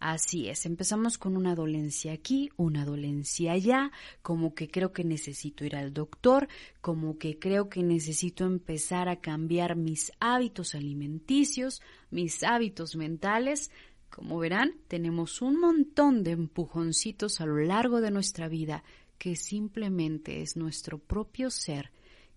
Así 0.06 0.50
es, 0.50 0.66
empezamos 0.66 1.16
con 1.16 1.34
una 1.34 1.54
dolencia 1.54 2.12
aquí, 2.12 2.50
una 2.58 2.84
dolencia 2.84 3.52
allá, 3.52 3.90
como 4.20 4.54
que 4.54 4.68
creo 4.68 4.92
que 4.92 5.02
necesito 5.02 5.64
ir 5.64 5.76
al 5.76 5.94
doctor, 5.94 6.46
como 6.82 7.16
que 7.16 7.38
creo 7.38 7.70
que 7.70 7.82
necesito 7.82 8.44
empezar 8.44 9.08
a 9.08 9.22
cambiar 9.22 9.76
mis 9.76 10.12
hábitos 10.20 10.74
alimenticios, 10.74 11.80
mis 12.10 12.42
hábitos 12.42 12.96
mentales. 12.96 13.70
Como 14.10 14.38
verán, 14.38 14.74
tenemos 14.88 15.40
un 15.40 15.58
montón 15.58 16.22
de 16.22 16.32
empujoncitos 16.32 17.40
a 17.40 17.46
lo 17.46 17.56
largo 17.60 18.02
de 18.02 18.10
nuestra 18.10 18.46
vida 18.46 18.84
que 19.16 19.36
simplemente 19.36 20.42
es 20.42 20.54
nuestro 20.54 20.98
propio 20.98 21.48
ser 21.48 21.92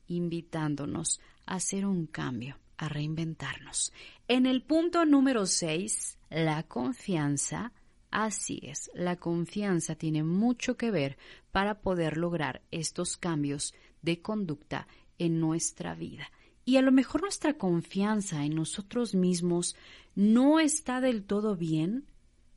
invitándonos 0.07 1.19
a 1.45 1.55
hacer 1.55 1.85
un 1.85 2.05
cambio, 2.05 2.59
a 2.77 2.87
reinventarnos. 2.87 3.91
En 4.29 4.45
el 4.45 4.61
punto 4.61 5.05
número 5.05 5.45
6 5.45 6.17
la 6.29 6.63
confianza, 6.63 7.71
así 8.11 8.59
es, 8.61 8.91
la 8.93 9.15
confianza 9.15 9.95
tiene 9.95 10.21
mucho 10.23 10.75
que 10.75 10.91
ver 10.91 11.17
para 11.53 11.79
poder 11.79 12.17
lograr 12.17 12.61
estos 12.69 13.15
cambios 13.15 13.73
de 14.01 14.21
conducta 14.21 14.89
en 15.17 15.39
nuestra 15.39 15.95
vida. 15.95 16.29
Y 16.65 16.75
a 16.75 16.81
lo 16.81 16.91
mejor 16.91 17.21
nuestra 17.21 17.53
confianza 17.53 18.43
en 18.43 18.55
nosotros 18.55 19.15
mismos 19.15 19.77
no 20.13 20.59
está 20.59 20.99
del 20.99 21.23
todo 21.23 21.55
bien. 21.55 22.05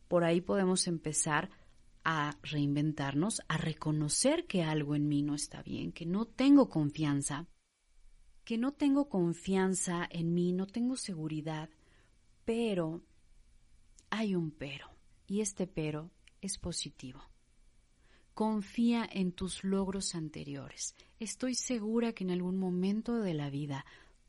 Por 0.08 0.24
ahí 0.24 0.40
podemos 0.40 0.88
empezar 0.88 1.50
a 2.02 2.36
reinventarnos, 2.42 3.42
a 3.46 3.58
reconocer 3.58 4.48
que 4.48 4.64
algo 4.64 4.96
en 4.96 5.06
mí 5.06 5.22
no 5.22 5.36
está 5.36 5.62
bien, 5.62 5.92
que 5.92 6.04
no 6.04 6.24
tengo 6.24 6.68
confianza, 6.68 7.46
que 8.50 8.58
no 8.58 8.72
tengo 8.72 9.08
confianza 9.08 10.08
en 10.10 10.34
mí, 10.34 10.52
no 10.52 10.66
tengo 10.66 10.96
seguridad, 10.96 11.70
pero 12.44 13.00
hay 14.10 14.34
un 14.34 14.50
pero, 14.50 14.90
y 15.28 15.40
este 15.40 15.68
pero 15.68 16.10
es 16.40 16.58
positivo. 16.58 17.22
Confía 18.34 19.08
en 19.08 19.30
tus 19.30 19.62
logros 19.62 20.16
anteriores. 20.16 20.96
Estoy 21.20 21.54
segura 21.54 22.12
que 22.12 22.24
en 22.24 22.32
algún 22.32 22.58
momento 22.58 23.20
de 23.20 23.34
la 23.34 23.50
vida 23.50 23.86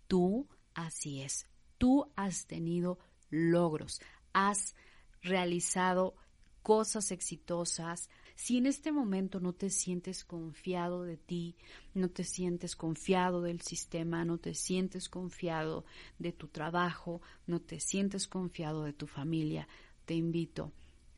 tú, 0.07 0.47
así 0.75 1.23
es, 1.23 1.47
tú 1.79 2.11
has 2.15 2.45
tenido 2.45 2.99
logros, 3.31 4.01
has 4.33 4.75
realizado 5.23 6.13
cosas 6.61 7.11
exitosas, 7.11 8.07
si 8.41 8.57
en 8.57 8.65
este 8.65 8.91
momento 8.91 9.39
no 9.39 9.53
te 9.53 9.69
sientes 9.69 10.25
confiado 10.25 11.03
de 11.03 11.15
ti, 11.15 11.55
no 11.93 12.09
te 12.09 12.23
sientes 12.23 12.75
confiado 12.75 13.43
del 13.43 13.61
sistema, 13.61 14.25
no 14.25 14.39
te 14.39 14.55
sientes 14.55 15.09
confiado 15.09 15.85
de 16.17 16.31
tu 16.31 16.47
trabajo, 16.47 17.21
no 17.45 17.61
te 17.61 17.79
sientes 17.79 18.27
confiado 18.27 18.83
de 18.83 18.93
tu 18.93 19.05
familia, 19.05 19.67
te 20.05 20.15
invito 20.15 20.71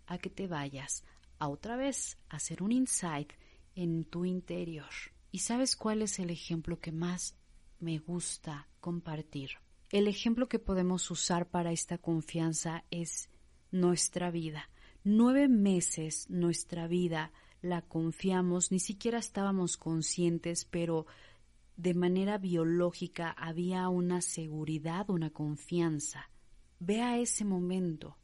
a 0.06 0.18
que 0.18 0.30
te 0.30 0.48
vayas 0.48 1.06
a 1.40 1.48
otra 1.48 1.78
vez 1.78 2.18
a 2.28 2.36
hacer 2.36 2.62
un 2.62 2.74
insight 2.74 3.32
en 3.74 4.04
tu 4.04 4.26
interior. 4.26 4.92
¿Y 5.32 5.40
sabes 5.40 5.78
cuál 5.78 6.02
es 6.02 6.20
el 6.20 6.30
ejemplo 6.30 6.82
que 6.82 6.92
más 6.92 7.38
me 7.80 8.00
gusta 8.00 8.68
compartir? 8.82 9.52
El 9.92 10.10
ejemplo 10.10 10.50
que 10.50 10.60
podemos 10.60 11.10
usar 11.10 11.50
para 11.50 11.72
esta 11.72 11.98
confianza 11.98 12.84
es 12.92 13.30
nuestra 13.72 14.30
vida 14.30 14.70
nueve 15.04 15.48
meses 15.48 16.30
nuestra 16.30 16.88
vida 16.88 17.32
la 17.62 17.82
confiamos, 17.82 18.72
ni 18.72 18.80
siquiera 18.80 19.20
estábamos 19.20 19.78
conscientes, 19.78 20.66
pero 20.66 21.06
de 21.78 21.94
manera 21.94 22.38
biológica 22.38 23.32
había 23.32 23.88
una 23.90 24.22
seguridad, 24.22 25.10
una 25.10 25.30
confianza. 25.30 26.30
Ve 26.80 27.02
a 27.02 27.18
ese 27.18 27.46
momento. 27.46 28.18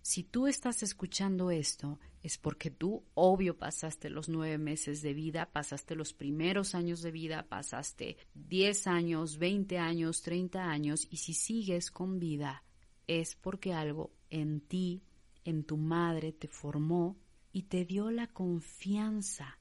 Si 0.00 0.22
tú 0.22 0.46
estás 0.46 0.82
escuchando 0.82 1.50
esto, 1.50 1.98
es 2.22 2.38
porque 2.38 2.70
tú, 2.70 3.04
obvio, 3.14 3.58
pasaste 3.58 4.08
los 4.08 4.28
nueve 4.28 4.56
meses 4.56 5.02
de 5.02 5.12
vida, 5.12 5.50
pasaste 5.52 5.94
los 5.94 6.14
primeros 6.14 6.74
años 6.74 7.02
de 7.02 7.10
vida, 7.10 7.46
pasaste 7.46 8.16
diez 8.34 8.86
años, 8.86 9.36
veinte 9.36 9.78
años, 9.78 10.22
treinta 10.22 10.70
años, 10.70 11.06
y 11.10 11.18
si 11.18 11.34
sigues 11.34 11.90
con 11.90 12.18
vida, 12.18 12.64
es 13.06 13.36
porque 13.36 13.74
algo 13.74 14.10
en 14.30 14.60
ti 14.60 15.02
en 15.48 15.64
tu 15.64 15.76
madre 15.76 16.32
te 16.32 16.48
formó 16.48 17.16
y 17.52 17.62
te 17.62 17.84
dio 17.84 18.10
la 18.10 18.26
confianza. 18.26 19.58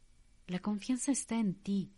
La 0.47 0.59
confianza 0.59 1.11
está 1.11 1.39
en 1.39 1.55
ti. 1.55 1.93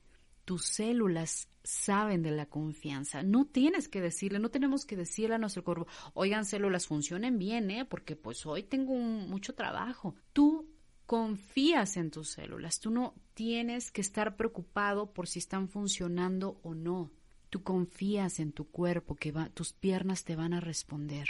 Tus 0.46 0.66
células 0.66 1.50
saben 1.64 2.24
de 2.24 2.32
la 2.32 2.48
confianza. 2.48 3.22
No 3.24 3.46
tienes 3.46 3.88
que 3.88 4.02
decirle, 4.02 4.40
no 4.40 4.50
tenemos 4.50 4.86
que 4.86 4.96
decirle 4.96 5.36
a 5.36 5.40
nuestro 5.40 5.64
cuerpo, 5.64 5.88
oigan, 6.14 6.46
células 6.46 6.88
funcionen 6.88 7.38
bien, 7.38 7.70
¿eh? 7.70 7.86
Porque 7.86 8.16
pues 8.16 8.46
hoy 8.46 8.64
tengo 8.64 8.96
mucho 8.96 9.54
trabajo. 9.54 10.16
Tú 10.34 10.68
confías 11.06 11.98
en 11.98 12.12
tus 12.12 12.30
células. 12.30 12.80
Tú 12.80 12.92
no 12.92 13.16
tienes 13.34 13.92
que 13.92 14.02
estar 14.02 14.38
preocupado 14.38 15.14
por 15.14 15.28
si 15.28 15.40
están 15.40 15.68
funcionando 15.68 16.60
o 16.64 16.76
no. 16.76 17.12
Tú 17.50 17.64
confías 17.64 18.40
en 18.40 18.52
tu 18.52 18.70
cuerpo, 18.70 19.16
que 19.16 19.34
tus 19.54 19.74
piernas 19.74 20.24
te 20.24 20.36
van 20.36 20.54
a 20.54 20.60
responder. 20.60 21.28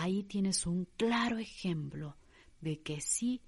Ahí 0.00 0.22
tienes 0.22 0.64
un 0.64 0.84
claro 0.96 1.38
ejemplo 1.38 2.16
de 2.60 2.80
que 2.80 3.00
sí 3.00 3.42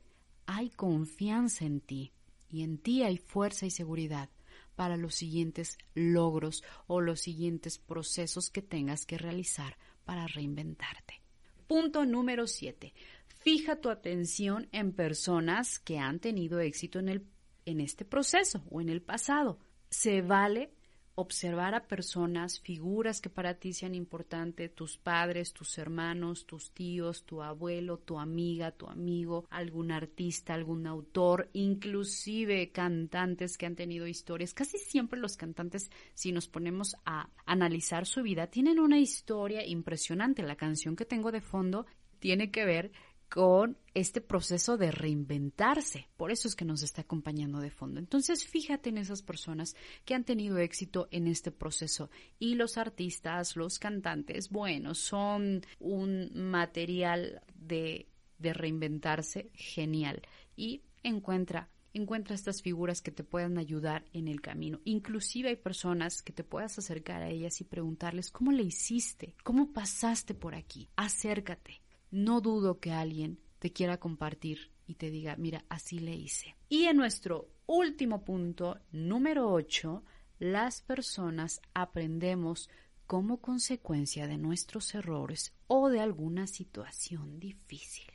hay 0.47 0.69
confianza 0.71 1.64
en 1.64 1.80
ti 1.80 2.11
y 2.49 2.62
en 2.62 2.78
ti 2.78 3.04
hay 3.04 3.19
fuerza 3.19 3.66
y 3.66 3.71
seguridad 3.71 4.28
para 4.75 4.97
los 4.97 5.14
siguientes 5.14 5.78
logros 5.95 6.64
o 6.88 7.00
los 7.00 7.21
siguientes 7.21 7.78
procesos 7.78 8.50
que 8.50 8.62
tengas 8.62 9.07
que 9.07 9.16
realizar 9.16 9.78
para 10.04 10.26
reinventarte. 10.26 11.23
Punto 11.69 12.04
número 12.04 12.49
7. 12.49 12.95
Fija 13.28 13.76
tu 13.76 13.88
atención 13.88 14.69
en 14.73 14.92
personas 14.92 15.78
que 15.78 15.99
han 15.99 16.19
tenido 16.19 16.59
éxito 16.59 16.99
en, 16.99 17.11
el, 17.11 17.26
en 17.64 17.80
este 17.80 18.04
proceso 18.04 18.64
o 18.71 18.80
en 18.80 18.88
el 18.88 19.02
pasado. 19.02 19.61
Se 19.88 20.21
vale 20.21 20.73
observar 21.21 21.75
a 21.75 21.87
personas, 21.87 22.61
figuras 22.61 23.21
que 23.21 23.31
para 23.31 23.55
ti 23.55 23.73
sean 23.73 23.95
importantes, 23.95 24.75
tus 24.75 24.97
padres, 24.97 25.53
tus 25.53 25.79
hermanos, 25.79 26.47
tus 26.47 26.73
tíos, 26.73 27.25
tu 27.25 27.43
abuelo, 27.43 27.99
tu 27.99 28.19
amiga, 28.19 28.73
tu 28.73 28.87
amigo, 28.87 29.47
algún 29.50 29.93
artista, 29.93 30.55
algún 30.55 30.87
autor, 30.87 31.49
inclusive 31.53 32.73
cantantes 32.73 33.57
que 33.57 33.67
han 33.67 33.77
tenido 33.77 34.07
historias. 34.07 34.55
Casi 34.55 34.79
siempre 34.79 35.21
los 35.21 35.37
cantantes, 35.37 35.91
si 36.15 36.33
nos 36.33 36.49
ponemos 36.49 36.97
a 37.05 37.31
analizar 37.47 38.07
su 38.07 38.23
vida, 38.23 38.49
tienen 38.49 38.79
una 38.79 38.99
historia 38.99 39.67
impresionante. 39.67 40.43
La 40.43 40.57
canción 40.57 40.97
que 40.97 41.05
tengo 41.05 41.31
de 41.33 41.41
fondo 41.41 41.87
tiene 42.21 42.50
que 42.50 42.65
ver 42.65 42.93
con 43.31 43.79
este 43.95 44.21
proceso 44.21 44.77
de 44.77 44.91
reinventarse. 44.91 46.09
Por 46.17 46.33
eso 46.33 46.49
es 46.49 46.57
que 46.57 46.65
nos 46.65 46.83
está 46.83 47.03
acompañando 47.03 47.61
de 47.61 47.71
fondo. 47.71 48.01
Entonces, 48.01 48.45
fíjate 48.45 48.91
en 48.91 48.99
esas 48.99 49.23
personas 49.23 49.77
que 50.05 50.15
han 50.15 50.25
tenido 50.25 50.59
éxito 50.59 51.09
en 51.13 51.29
este 51.29 51.53
proceso. 51.53 52.11
Y 52.39 52.57
los 52.57 52.77
artistas, 52.77 53.57
los 53.57 53.79
cantantes, 53.79 54.51
bueno, 54.51 54.95
son 54.95 55.63
un 55.79 56.31
material 56.35 57.41
de, 57.55 58.09
de 58.39 58.53
reinventarse 58.53 59.51
genial. 59.55 60.23
Y 60.57 60.83
encuentra 61.03 61.71
encuentra 61.93 62.37
estas 62.37 62.63
figuras 62.63 63.03
que 63.03 63.11
te 63.11 63.25
puedan 63.25 63.59
ayudar 63.59 64.05
en 64.13 64.29
el 64.29 64.41
camino. 64.41 64.81
Inclusive 64.85 65.49
hay 65.49 65.57
personas 65.57 66.23
que 66.23 66.33
te 66.33 66.45
puedas 66.45 66.79
acercar 66.79 67.21
a 67.21 67.31
ellas 67.31 67.61
y 67.61 67.65
preguntarles 67.65 68.31
cómo 68.31 68.53
le 68.53 68.63
hiciste, 68.63 69.35
cómo 69.43 69.73
pasaste 69.73 70.35
por 70.35 70.55
aquí. 70.55 70.89
Acércate 70.95 71.81
no 72.11 72.40
dudo 72.40 72.81
que 72.81 72.93
alguien 72.93 73.38
te 73.59 73.73
quiera 73.73 73.99
compartir 73.99 74.71
y 74.87 74.95
te 74.95 75.11
diga, 75.11 75.37
mira, 75.37 75.64
así 75.69 75.99
le 75.99 76.14
hice. 76.14 76.57
Y 76.69 76.85
en 76.85 76.97
nuestro 76.97 77.49
último 77.67 78.25
punto, 78.25 78.79
número 78.90 79.52
8, 79.52 80.02
las 80.40 80.83
personas 80.83 81.61
aprendemos 81.75 82.69
como 83.07 83.40
consecuencia 83.40 84.26
de 84.26 84.37
nuestros 84.37 84.95
errores 84.95 85.52
o 85.67 85.88
de 85.88 86.00
alguna 86.00 86.47
situación 86.47 87.38
difícil. 87.38 88.07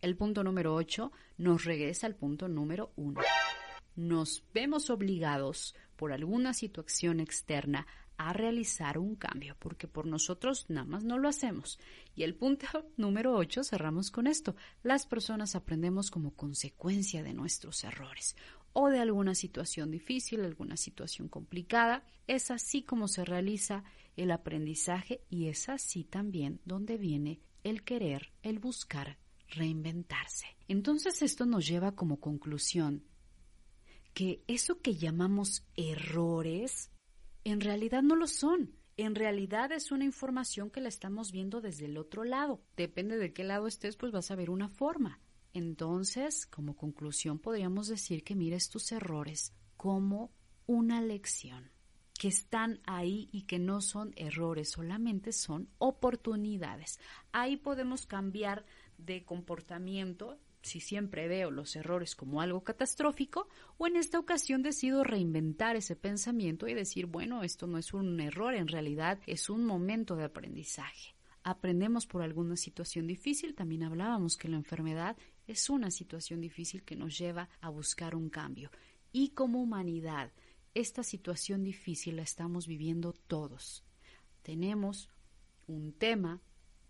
El 0.00 0.16
punto 0.16 0.42
número 0.42 0.74
8 0.74 1.12
nos 1.38 1.64
regresa 1.64 2.06
al 2.06 2.16
punto 2.16 2.48
número 2.48 2.92
1. 2.96 3.20
Nos 3.94 4.42
vemos 4.52 4.90
obligados 4.90 5.74
por 5.96 6.12
alguna 6.12 6.54
situación 6.54 7.20
externa 7.20 7.86
a 8.28 8.32
realizar 8.32 8.98
un 8.98 9.16
cambio, 9.16 9.56
porque 9.58 9.88
por 9.88 10.06
nosotros 10.06 10.66
nada 10.68 10.86
más 10.86 11.04
no 11.04 11.18
lo 11.18 11.28
hacemos. 11.28 11.78
Y 12.14 12.22
el 12.22 12.34
punto 12.34 12.66
número 12.96 13.34
8 13.34 13.64
cerramos 13.64 14.10
con 14.10 14.26
esto. 14.26 14.56
Las 14.82 15.06
personas 15.06 15.54
aprendemos 15.54 16.10
como 16.10 16.34
consecuencia 16.34 17.22
de 17.22 17.34
nuestros 17.34 17.84
errores 17.84 18.36
o 18.72 18.88
de 18.88 19.00
alguna 19.00 19.34
situación 19.34 19.90
difícil, 19.90 20.44
alguna 20.44 20.76
situación 20.76 21.28
complicada. 21.28 22.04
Es 22.26 22.50
así 22.50 22.82
como 22.82 23.08
se 23.08 23.24
realiza 23.24 23.84
el 24.16 24.30
aprendizaje 24.30 25.22
y 25.28 25.48
es 25.48 25.68
así 25.68 26.04
también 26.04 26.60
donde 26.64 26.96
viene 26.96 27.40
el 27.64 27.82
querer, 27.82 28.32
el 28.42 28.58
buscar 28.58 29.18
reinventarse. 29.48 30.46
Entonces 30.68 31.22
esto 31.22 31.46
nos 31.46 31.66
lleva 31.66 31.92
como 31.92 32.20
conclusión 32.20 33.04
que 34.14 34.42
eso 34.46 34.80
que 34.80 34.94
llamamos 34.94 35.66
errores 35.76 36.91
en 37.44 37.60
realidad 37.60 38.02
no 38.02 38.16
lo 38.16 38.26
son. 38.26 38.74
En 38.96 39.14
realidad 39.14 39.72
es 39.72 39.90
una 39.90 40.04
información 40.04 40.70
que 40.70 40.80
la 40.80 40.88
estamos 40.88 41.32
viendo 41.32 41.60
desde 41.60 41.86
el 41.86 41.96
otro 41.96 42.24
lado. 42.24 42.60
Depende 42.76 43.16
de 43.16 43.32
qué 43.32 43.42
lado 43.42 43.66
estés, 43.66 43.96
pues 43.96 44.12
vas 44.12 44.30
a 44.30 44.36
ver 44.36 44.50
una 44.50 44.68
forma. 44.68 45.18
Entonces, 45.54 46.46
como 46.46 46.76
conclusión, 46.76 47.38
podríamos 47.38 47.88
decir 47.88 48.22
que 48.22 48.34
mires 48.34 48.68
tus 48.68 48.92
errores 48.92 49.54
como 49.76 50.30
una 50.66 51.00
lección, 51.00 51.70
que 52.18 52.28
están 52.28 52.80
ahí 52.86 53.28
y 53.32 53.42
que 53.42 53.58
no 53.58 53.80
son 53.80 54.12
errores, 54.16 54.70
solamente 54.70 55.32
son 55.32 55.68
oportunidades. 55.78 57.00
Ahí 57.32 57.56
podemos 57.56 58.06
cambiar 58.06 58.64
de 58.98 59.24
comportamiento 59.24 60.38
si 60.62 60.80
siempre 60.80 61.28
veo 61.28 61.50
los 61.50 61.76
errores 61.76 62.14
como 62.14 62.40
algo 62.40 62.62
catastrófico, 62.62 63.48
o 63.78 63.86
en 63.86 63.96
esta 63.96 64.18
ocasión 64.18 64.62
decido 64.62 65.04
reinventar 65.04 65.76
ese 65.76 65.96
pensamiento 65.96 66.68
y 66.68 66.74
decir, 66.74 67.06
bueno, 67.06 67.42
esto 67.42 67.66
no 67.66 67.78
es 67.78 67.92
un 67.92 68.20
error, 68.20 68.54
en 68.54 68.68
realidad 68.68 69.18
es 69.26 69.50
un 69.50 69.64
momento 69.64 70.16
de 70.16 70.24
aprendizaje. 70.24 71.14
Aprendemos 71.44 72.06
por 72.06 72.22
alguna 72.22 72.56
situación 72.56 73.06
difícil, 73.06 73.54
también 73.54 73.82
hablábamos 73.82 74.36
que 74.36 74.48
la 74.48 74.56
enfermedad 74.56 75.16
es 75.46 75.68
una 75.68 75.90
situación 75.90 76.40
difícil 76.40 76.84
que 76.84 76.94
nos 76.94 77.18
lleva 77.18 77.48
a 77.60 77.68
buscar 77.68 78.14
un 78.14 78.30
cambio. 78.30 78.70
Y 79.10 79.30
como 79.30 79.60
humanidad, 79.60 80.32
esta 80.74 81.02
situación 81.02 81.64
difícil 81.64 82.16
la 82.16 82.22
estamos 82.22 82.66
viviendo 82.66 83.12
todos. 83.12 83.84
Tenemos 84.42 85.10
un 85.66 85.92
tema 85.92 86.40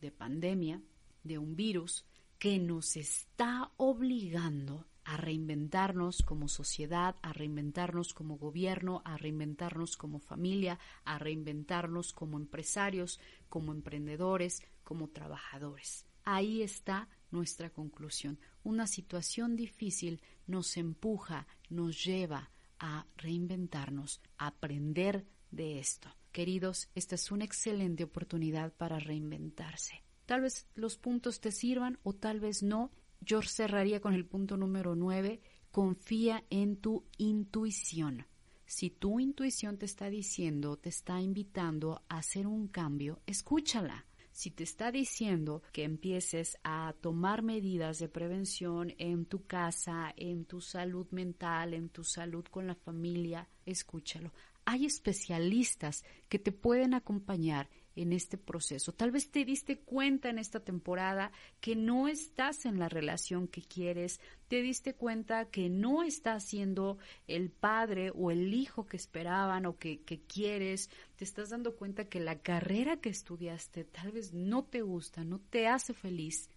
de 0.00 0.12
pandemia, 0.12 0.82
de 1.24 1.38
un 1.38 1.56
virus, 1.56 2.04
que 2.42 2.58
nos 2.58 2.96
está 2.96 3.70
obligando 3.76 4.84
a 5.04 5.16
reinventarnos 5.16 6.22
como 6.22 6.48
sociedad, 6.48 7.14
a 7.22 7.32
reinventarnos 7.32 8.12
como 8.14 8.36
gobierno, 8.36 9.00
a 9.04 9.16
reinventarnos 9.16 9.96
como 9.96 10.18
familia, 10.18 10.80
a 11.04 11.20
reinventarnos 11.20 12.12
como 12.12 12.38
empresarios, 12.38 13.20
como 13.48 13.70
emprendedores, 13.70 14.60
como 14.82 15.06
trabajadores. 15.06 16.04
Ahí 16.24 16.62
está 16.62 17.08
nuestra 17.30 17.70
conclusión. 17.70 18.40
Una 18.64 18.88
situación 18.88 19.54
difícil 19.54 20.20
nos 20.48 20.76
empuja, 20.76 21.46
nos 21.70 22.04
lleva 22.04 22.50
a 22.80 23.06
reinventarnos, 23.18 24.20
a 24.36 24.48
aprender 24.48 25.24
de 25.52 25.78
esto. 25.78 26.08
Queridos, 26.32 26.88
esta 26.96 27.14
es 27.14 27.30
una 27.30 27.44
excelente 27.44 28.02
oportunidad 28.02 28.72
para 28.72 28.98
reinventarse. 28.98 30.02
Tal 30.32 30.40
vez 30.40 30.66
los 30.74 30.96
puntos 30.96 31.40
te 31.40 31.52
sirvan 31.52 31.98
o 32.04 32.14
tal 32.14 32.40
vez 32.40 32.62
no. 32.62 32.90
Yo 33.20 33.42
cerraría 33.42 34.00
con 34.00 34.14
el 34.14 34.24
punto 34.24 34.56
número 34.56 34.96
9. 34.96 35.42
Confía 35.70 36.42
en 36.48 36.78
tu 36.78 37.04
intuición. 37.18 38.24
Si 38.64 38.88
tu 38.88 39.20
intuición 39.20 39.76
te 39.76 39.84
está 39.84 40.08
diciendo, 40.08 40.78
te 40.78 40.88
está 40.88 41.20
invitando 41.20 42.00
a 42.08 42.16
hacer 42.16 42.46
un 42.46 42.68
cambio, 42.68 43.20
escúchala. 43.26 44.06
Si 44.30 44.50
te 44.50 44.64
está 44.64 44.90
diciendo 44.90 45.62
que 45.70 45.84
empieces 45.84 46.56
a 46.64 46.94
tomar 47.02 47.42
medidas 47.42 47.98
de 47.98 48.08
prevención 48.08 48.94
en 48.96 49.26
tu 49.26 49.44
casa, 49.44 50.14
en 50.16 50.46
tu 50.46 50.62
salud 50.62 51.08
mental, 51.10 51.74
en 51.74 51.90
tu 51.90 52.04
salud 52.04 52.46
con 52.46 52.66
la 52.66 52.74
familia, 52.74 53.50
escúchalo. 53.66 54.32
Hay 54.64 54.86
especialistas 54.86 56.06
que 56.30 56.38
te 56.38 56.52
pueden 56.52 56.94
acompañar 56.94 57.68
en 57.96 58.12
este 58.12 58.38
proceso. 58.38 58.92
Tal 58.92 59.10
vez 59.10 59.30
te 59.30 59.44
diste 59.44 59.78
cuenta 59.78 60.30
en 60.30 60.38
esta 60.38 60.60
temporada 60.60 61.32
que 61.60 61.76
no 61.76 62.08
estás 62.08 62.64
en 62.64 62.78
la 62.78 62.88
relación 62.88 63.48
que 63.48 63.62
quieres, 63.62 64.20
te 64.48 64.62
diste 64.62 64.94
cuenta 64.94 65.46
que 65.46 65.68
no 65.68 66.02
estás 66.02 66.44
siendo 66.44 66.98
el 67.26 67.50
padre 67.50 68.10
o 68.14 68.30
el 68.30 68.54
hijo 68.54 68.86
que 68.86 68.96
esperaban 68.96 69.66
o 69.66 69.78
que, 69.78 70.02
que 70.02 70.20
quieres, 70.20 70.90
te 71.16 71.24
estás 71.24 71.50
dando 71.50 71.76
cuenta 71.76 72.08
que 72.08 72.20
la 72.20 72.40
carrera 72.40 72.98
que 72.98 73.10
estudiaste 73.10 73.84
tal 73.84 74.12
vez 74.12 74.32
no 74.32 74.64
te 74.64 74.82
gusta, 74.82 75.24
no 75.24 75.38
te 75.38 75.66
hace 75.66 75.94
feliz. 75.94 76.50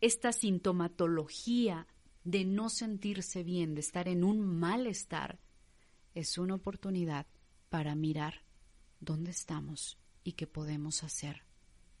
Esta 0.00 0.32
sintomatología 0.32 1.86
de 2.24 2.44
no 2.44 2.68
sentirse 2.68 3.42
bien, 3.42 3.74
de 3.74 3.80
estar 3.80 4.08
en 4.08 4.24
un 4.24 4.40
malestar, 4.40 5.38
es 6.14 6.38
una 6.38 6.54
oportunidad 6.54 7.26
para 7.68 7.94
mirar 7.94 8.42
dónde 9.00 9.30
estamos 9.30 9.98
y 10.24 10.32
que 10.32 10.46
podemos 10.46 11.02
hacer 11.04 11.42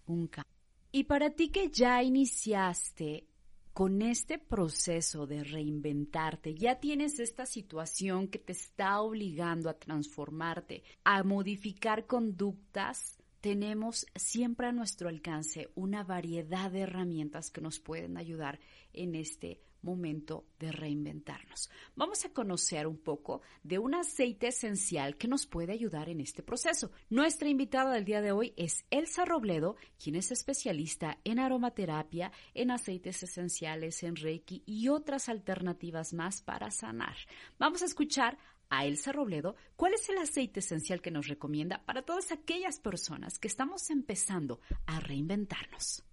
un 0.06 0.26
cambio. 0.26 0.52
Y 0.90 1.04
para 1.04 1.30
ti 1.30 1.50
que 1.50 1.68
ya 1.70 2.02
iniciaste 2.02 3.26
con 3.72 4.02
este 4.02 4.38
proceso 4.38 5.26
de 5.26 5.44
reinventarte, 5.44 6.54
ya 6.54 6.80
tienes 6.80 7.20
esta 7.20 7.46
situación 7.46 8.28
que 8.28 8.38
te 8.38 8.52
está 8.52 9.00
obligando 9.00 9.70
a 9.70 9.78
transformarte, 9.78 10.82
a 11.04 11.22
modificar 11.22 12.06
conductas, 12.06 13.18
tenemos 13.40 14.06
siempre 14.16 14.66
a 14.66 14.72
nuestro 14.72 15.08
alcance 15.08 15.70
una 15.76 16.02
variedad 16.02 16.72
de 16.72 16.80
herramientas 16.80 17.50
que 17.50 17.60
nos 17.60 17.78
pueden 17.78 18.16
ayudar 18.16 18.58
en 18.92 19.14
este 19.14 19.60
momento 19.82 20.46
de 20.58 20.72
reinventarnos. 20.72 21.70
Vamos 21.94 22.24
a 22.24 22.32
conocer 22.32 22.86
un 22.86 22.98
poco 22.98 23.42
de 23.62 23.78
un 23.78 23.94
aceite 23.94 24.48
esencial 24.48 25.16
que 25.16 25.28
nos 25.28 25.46
puede 25.46 25.72
ayudar 25.72 26.08
en 26.08 26.20
este 26.20 26.42
proceso. 26.42 26.90
Nuestra 27.10 27.48
invitada 27.48 27.92
del 27.92 28.04
día 28.04 28.20
de 28.20 28.32
hoy 28.32 28.54
es 28.56 28.84
Elsa 28.90 29.24
Robledo, 29.24 29.76
quien 30.02 30.16
es 30.16 30.30
especialista 30.30 31.18
en 31.24 31.38
aromaterapia, 31.38 32.32
en 32.54 32.70
aceites 32.70 33.22
esenciales, 33.22 34.02
en 34.02 34.16
Reiki 34.16 34.62
y 34.66 34.88
otras 34.88 35.28
alternativas 35.28 36.12
más 36.12 36.42
para 36.42 36.70
sanar. 36.70 37.16
Vamos 37.58 37.82
a 37.82 37.86
escuchar 37.86 38.38
a 38.70 38.84
Elsa 38.84 39.12
Robledo 39.12 39.56
cuál 39.76 39.94
es 39.94 40.08
el 40.08 40.18
aceite 40.18 40.60
esencial 40.60 41.00
que 41.00 41.10
nos 41.10 41.28
recomienda 41.28 41.82
para 41.84 42.02
todas 42.02 42.32
aquellas 42.32 42.78
personas 42.80 43.38
que 43.38 43.48
estamos 43.48 43.90
empezando 43.90 44.60
a 44.86 45.00
reinventarnos. 45.00 46.04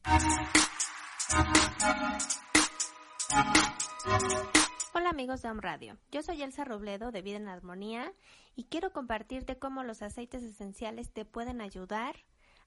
Hola 4.94 5.10
amigos 5.10 5.42
de 5.42 5.50
Home 5.50 5.62
Radio, 5.62 5.98
yo 6.12 6.22
soy 6.22 6.44
Elsa 6.44 6.64
Robledo 6.64 7.12
de 7.12 7.22
Vida 7.22 7.38
en 7.38 7.48
Armonía 7.48 8.14
y 8.56 8.66
quiero 8.66 8.92
compartirte 8.92 9.58
cómo 9.58 9.84
los 9.84 10.02
aceites 10.02 10.44
esenciales 10.44 11.12
te 11.12 11.26
pueden 11.26 11.62
ayudar 11.62 12.16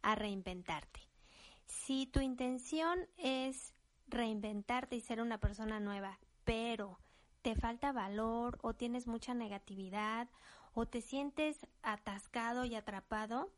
a 0.02 0.14
reinventarte. 0.14 1.00
Si 1.66 2.06
tu 2.06 2.20
intención 2.20 3.06
es 3.18 3.72
reinventarte 4.08 4.96
y 4.96 5.00
ser 5.00 5.20
una 5.20 5.38
persona 5.38 5.80
nueva, 5.80 6.18
pero 6.44 6.98
te 7.42 7.54
falta 7.54 7.92
valor 7.92 8.58
o 8.62 8.74
tienes 8.74 9.06
mucha 9.06 9.34
negatividad 9.34 10.28
o 10.72 10.86
te 10.86 11.02
sientes 11.02 11.66
atascado 11.82 12.64
y 12.64 12.74
atrapado, 12.74 13.52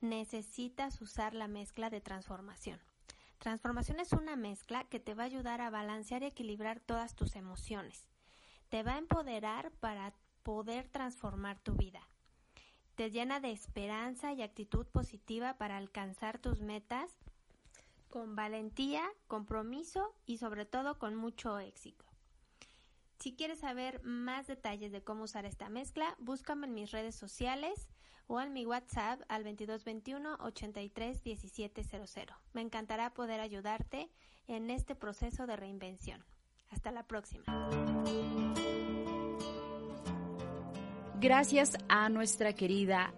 necesitas 0.00 1.00
usar 1.00 1.34
la 1.34 1.48
mezcla 1.48 1.90
de 1.90 2.00
transformación. 2.00 2.80
Transformación 3.44 4.00
es 4.00 4.14
una 4.14 4.36
mezcla 4.36 4.84
que 4.84 4.98
te 4.98 5.12
va 5.12 5.24
a 5.24 5.26
ayudar 5.26 5.60
a 5.60 5.68
balancear 5.68 6.22
y 6.22 6.26
equilibrar 6.28 6.80
todas 6.80 7.14
tus 7.14 7.36
emociones. 7.36 8.08
Te 8.70 8.82
va 8.82 8.94
a 8.94 8.98
empoderar 8.98 9.70
para 9.80 10.14
poder 10.42 10.88
transformar 10.88 11.58
tu 11.58 11.74
vida. 11.74 12.00
Te 12.94 13.10
llena 13.10 13.40
de 13.40 13.52
esperanza 13.52 14.32
y 14.32 14.40
actitud 14.40 14.86
positiva 14.86 15.58
para 15.58 15.76
alcanzar 15.76 16.38
tus 16.38 16.62
metas 16.62 17.18
con 18.08 18.34
valentía, 18.34 19.04
compromiso 19.26 20.14
y 20.24 20.38
sobre 20.38 20.64
todo 20.64 20.98
con 20.98 21.14
mucho 21.14 21.58
éxito. 21.58 22.06
Si 23.18 23.36
quieres 23.36 23.58
saber 23.58 24.02
más 24.04 24.46
detalles 24.46 24.90
de 24.90 25.04
cómo 25.04 25.24
usar 25.24 25.44
esta 25.44 25.68
mezcla, 25.68 26.16
búscame 26.18 26.66
en 26.66 26.72
mis 26.72 26.92
redes 26.92 27.14
sociales 27.14 27.90
o 28.26 28.40
en 28.40 28.52
mi 28.52 28.66
WhatsApp 28.66 29.20
al 29.28 29.44
2221 29.44 30.36
83 30.40 31.24
1700. 31.24 32.36
Me 32.52 32.60
encantará 32.60 33.12
poder 33.14 33.40
ayudarte 33.40 34.10
en 34.46 34.70
este 34.70 34.94
proceso 34.94 35.46
de 35.46 35.56
reinvención. 35.56 36.24
Hasta 36.70 36.90
la 36.90 37.06
próxima. 37.06 37.44
Gracias 41.20 41.78
a 41.88 42.08
nuestra 42.08 42.52
querida 42.52 43.14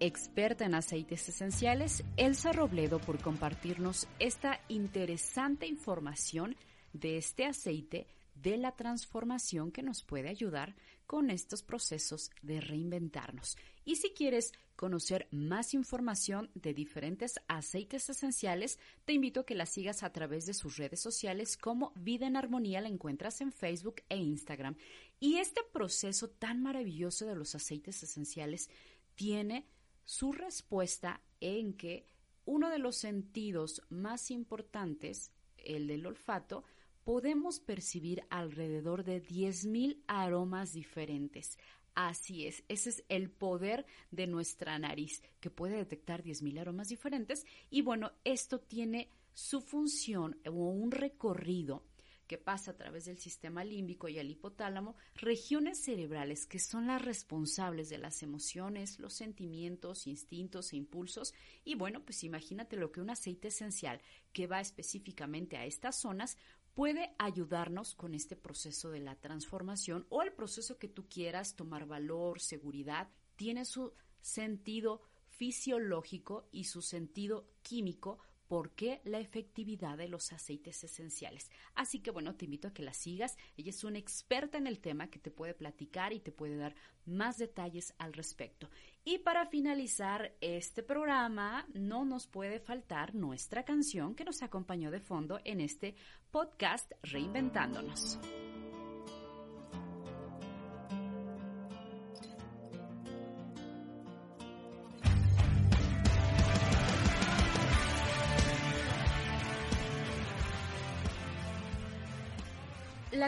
experta 0.00 0.64
en 0.64 0.74
aceites 0.74 1.28
esenciales, 1.28 2.04
Elsa 2.16 2.52
Robledo, 2.52 2.98
por 2.98 3.20
compartirnos 3.20 4.08
esta 4.18 4.60
interesante 4.68 5.66
información 5.66 6.56
de 6.92 7.18
este 7.18 7.44
aceite 7.46 8.06
de 8.42 8.56
la 8.56 8.76
transformación 8.76 9.72
que 9.72 9.82
nos 9.82 10.02
puede 10.02 10.28
ayudar 10.28 10.76
con 11.06 11.30
estos 11.30 11.62
procesos 11.62 12.30
de 12.42 12.60
reinventarnos. 12.60 13.56
Y 13.84 13.96
si 13.96 14.10
quieres 14.10 14.52
conocer 14.76 15.26
más 15.30 15.74
información 15.74 16.50
de 16.54 16.74
diferentes 16.74 17.40
aceites 17.48 18.08
esenciales, 18.10 18.78
te 19.06 19.14
invito 19.14 19.40
a 19.40 19.46
que 19.46 19.54
la 19.54 19.66
sigas 19.66 20.02
a 20.02 20.12
través 20.12 20.44
de 20.46 20.54
sus 20.54 20.76
redes 20.76 21.00
sociales 21.00 21.56
como 21.56 21.92
Vida 21.96 22.26
en 22.26 22.36
Armonía, 22.36 22.80
la 22.80 22.88
encuentras 22.88 23.40
en 23.40 23.52
Facebook 23.52 24.02
e 24.08 24.18
Instagram. 24.18 24.76
Y 25.18 25.38
este 25.38 25.62
proceso 25.72 26.28
tan 26.28 26.62
maravilloso 26.62 27.26
de 27.26 27.34
los 27.34 27.54
aceites 27.54 28.02
esenciales 28.02 28.68
tiene 29.14 29.66
su 30.04 30.32
respuesta 30.32 31.22
en 31.40 31.72
que 31.72 32.06
uno 32.44 32.70
de 32.70 32.78
los 32.78 32.96
sentidos 32.96 33.82
más 33.88 34.30
importantes, 34.30 35.32
el 35.56 35.86
del 35.86 36.06
olfato, 36.06 36.64
podemos 37.08 37.58
percibir 37.58 38.22
alrededor 38.28 39.02
de 39.02 39.22
10.000 39.22 40.02
aromas 40.08 40.74
diferentes. 40.74 41.56
Así 41.94 42.46
es, 42.46 42.64
ese 42.68 42.90
es 42.90 43.04
el 43.08 43.30
poder 43.30 43.86
de 44.10 44.26
nuestra 44.26 44.78
nariz, 44.78 45.22
que 45.40 45.48
puede 45.48 45.76
detectar 45.76 46.22
10.000 46.22 46.60
aromas 46.60 46.90
diferentes. 46.90 47.46
Y 47.70 47.80
bueno, 47.80 48.12
esto 48.24 48.60
tiene 48.60 49.08
su 49.32 49.62
función 49.62 50.38
o 50.46 50.50
un 50.50 50.90
recorrido 50.90 51.82
que 52.28 52.38
pasa 52.38 52.72
a 52.72 52.76
través 52.76 53.06
del 53.06 53.18
sistema 53.18 53.64
límbico 53.64 54.06
y 54.08 54.18
el 54.18 54.30
hipotálamo, 54.30 54.94
regiones 55.14 55.82
cerebrales 55.82 56.46
que 56.46 56.58
son 56.58 56.86
las 56.86 57.02
responsables 57.02 57.88
de 57.88 57.98
las 57.98 58.22
emociones, 58.22 59.00
los 59.00 59.14
sentimientos, 59.14 60.06
instintos 60.06 60.72
e 60.72 60.76
impulsos. 60.76 61.32
Y 61.64 61.74
bueno, 61.74 62.04
pues 62.04 62.22
imagínate 62.22 62.76
lo 62.76 62.92
que 62.92 63.00
un 63.00 63.10
aceite 63.10 63.48
esencial 63.48 64.00
que 64.32 64.46
va 64.46 64.60
específicamente 64.60 65.56
a 65.56 65.64
estas 65.64 65.96
zonas 65.96 66.36
puede 66.78 67.12
ayudarnos 67.18 67.96
con 67.96 68.14
este 68.14 68.36
proceso 68.36 68.92
de 68.92 69.00
la 69.00 69.16
transformación 69.16 70.06
o 70.10 70.22
el 70.22 70.32
proceso 70.32 70.78
que 70.78 70.86
tú 70.86 71.08
quieras, 71.08 71.56
tomar 71.56 71.86
valor, 71.86 72.38
seguridad, 72.38 73.08
tiene 73.34 73.64
su 73.64 73.94
sentido 74.20 75.02
fisiológico 75.26 76.46
y 76.52 76.66
su 76.66 76.80
sentido 76.80 77.48
químico 77.62 78.20
por 78.48 78.72
qué 78.72 79.00
la 79.04 79.20
efectividad 79.20 79.96
de 79.96 80.08
los 80.08 80.32
aceites 80.32 80.82
esenciales. 80.82 81.50
Así 81.74 82.00
que 82.00 82.10
bueno, 82.10 82.34
te 82.34 82.46
invito 82.46 82.68
a 82.68 82.72
que 82.72 82.82
la 82.82 82.94
sigas. 82.94 83.36
Ella 83.56 83.70
es 83.70 83.84
una 83.84 83.98
experta 83.98 84.58
en 84.58 84.66
el 84.66 84.80
tema 84.80 85.08
que 85.08 85.18
te 85.18 85.30
puede 85.30 85.54
platicar 85.54 86.12
y 86.12 86.20
te 86.20 86.32
puede 86.32 86.56
dar 86.56 86.74
más 87.04 87.38
detalles 87.38 87.94
al 87.98 88.12
respecto. 88.12 88.68
Y 89.04 89.18
para 89.18 89.46
finalizar 89.46 90.34
este 90.40 90.82
programa, 90.82 91.66
no 91.74 92.04
nos 92.04 92.26
puede 92.26 92.58
faltar 92.58 93.14
nuestra 93.14 93.64
canción 93.64 94.14
que 94.14 94.24
nos 94.24 94.42
acompañó 94.42 94.90
de 94.90 95.00
fondo 95.00 95.40
en 95.44 95.60
este 95.60 95.94
podcast 96.30 96.92
Reinventándonos. 97.02 98.18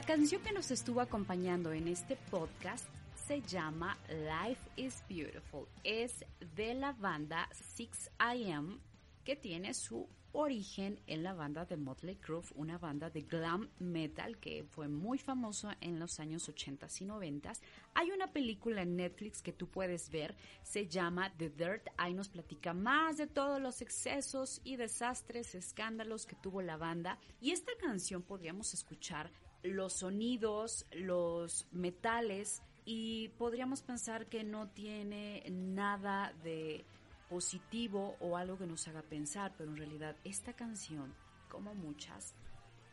La 0.00 0.06
canción 0.06 0.40
que 0.42 0.52
nos 0.52 0.70
estuvo 0.70 1.02
acompañando 1.02 1.74
en 1.74 1.86
este 1.86 2.16
podcast 2.30 2.86
se 3.26 3.42
llama 3.42 3.98
Life 4.08 4.70
is 4.76 5.04
Beautiful. 5.06 5.66
Es 5.84 6.24
de 6.56 6.72
la 6.72 6.92
banda 6.92 7.46
6am 7.76 8.78
que 9.24 9.36
tiene 9.36 9.74
su 9.74 10.08
origen 10.32 10.98
en 11.06 11.22
la 11.22 11.34
banda 11.34 11.66
de 11.66 11.76
Motley 11.76 12.16
Crue, 12.16 12.40
una 12.54 12.78
banda 12.78 13.10
de 13.10 13.20
glam 13.20 13.68
metal 13.78 14.38
que 14.38 14.64
fue 14.64 14.88
muy 14.88 15.18
famosa 15.18 15.76
en 15.82 15.98
los 15.98 16.18
años 16.18 16.48
80 16.48 16.86
y 16.98 17.04
90. 17.04 17.52
Hay 17.92 18.10
una 18.10 18.32
película 18.32 18.80
en 18.80 18.96
Netflix 18.96 19.42
que 19.42 19.52
tú 19.52 19.68
puedes 19.68 20.08
ver, 20.08 20.34
se 20.62 20.86
llama 20.86 21.30
The 21.36 21.50
Dirt. 21.50 21.88
Ahí 21.98 22.14
nos 22.14 22.30
platica 22.30 22.72
más 22.72 23.18
de 23.18 23.26
todos 23.26 23.60
los 23.60 23.82
excesos 23.82 24.62
y 24.64 24.76
desastres, 24.76 25.54
escándalos 25.54 26.24
que 26.24 26.36
tuvo 26.36 26.62
la 26.62 26.78
banda. 26.78 27.18
Y 27.38 27.50
esta 27.50 27.72
canción 27.78 28.22
podríamos 28.22 28.72
escuchar 28.72 29.30
los 29.62 29.94
sonidos, 29.94 30.86
los 30.92 31.66
metales 31.72 32.62
y 32.84 33.28
podríamos 33.38 33.82
pensar 33.82 34.26
que 34.26 34.42
no 34.42 34.68
tiene 34.68 35.44
nada 35.50 36.32
de 36.42 36.84
positivo 37.28 38.16
o 38.20 38.36
algo 38.36 38.58
que 38.58 38.66
nos 38.66 38.88
haga 38.88 39.02
pensar, 39.02 39.54
pero 39.56 39.70
en 39.70 39.76
realidad 39.76 40.16
esta 40.24 40.52
canción, 40.52 41.14
como 41.48 41.74
muchas, 41.74 42.34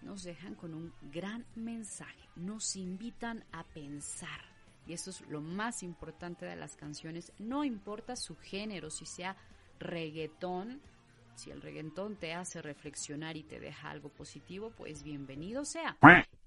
nos 0.02 0.24
dejan 0.24 0.56
con 0.56 0.74
un 0.74 0.94
gran 1.12 1.46
mensaje, 1.56 2.30
nos 2.36 2.76
invitan 2.76 3.44
a 3.52 3.64
pensar. 3.64 4.42
Y 4.86 4.94
eso 4.94 5.10
es 5.10 5.22
lo 5.28 5.42
más 5.42 5.84
importante 5.84 6.46
de 6.46 6.56
las 6.56 6.76
canciones, 6.76 7.34
no 7.40 7.64
importa 7.64 8.16
su 8.16 8.36
género, 8.38 8.90
si 8.90 9.06
sea 9.06 9.36
reggaetón, 9.80 10.82
si 11.38 11.52
el 11.52 11.62
reggaetón 11.62 12.16
te 12.16 12.34
hace 12.34 12.62
reflexionar 12.62 13.38
y 13.38 13.44
te 13.44 13.60
deja 13.60 13.92
algo 13.92 14.10
positivo, 14.10 14.72
pues 14.72 15.04
bienvenido 15.04 15.66
sea. 15.66 15.98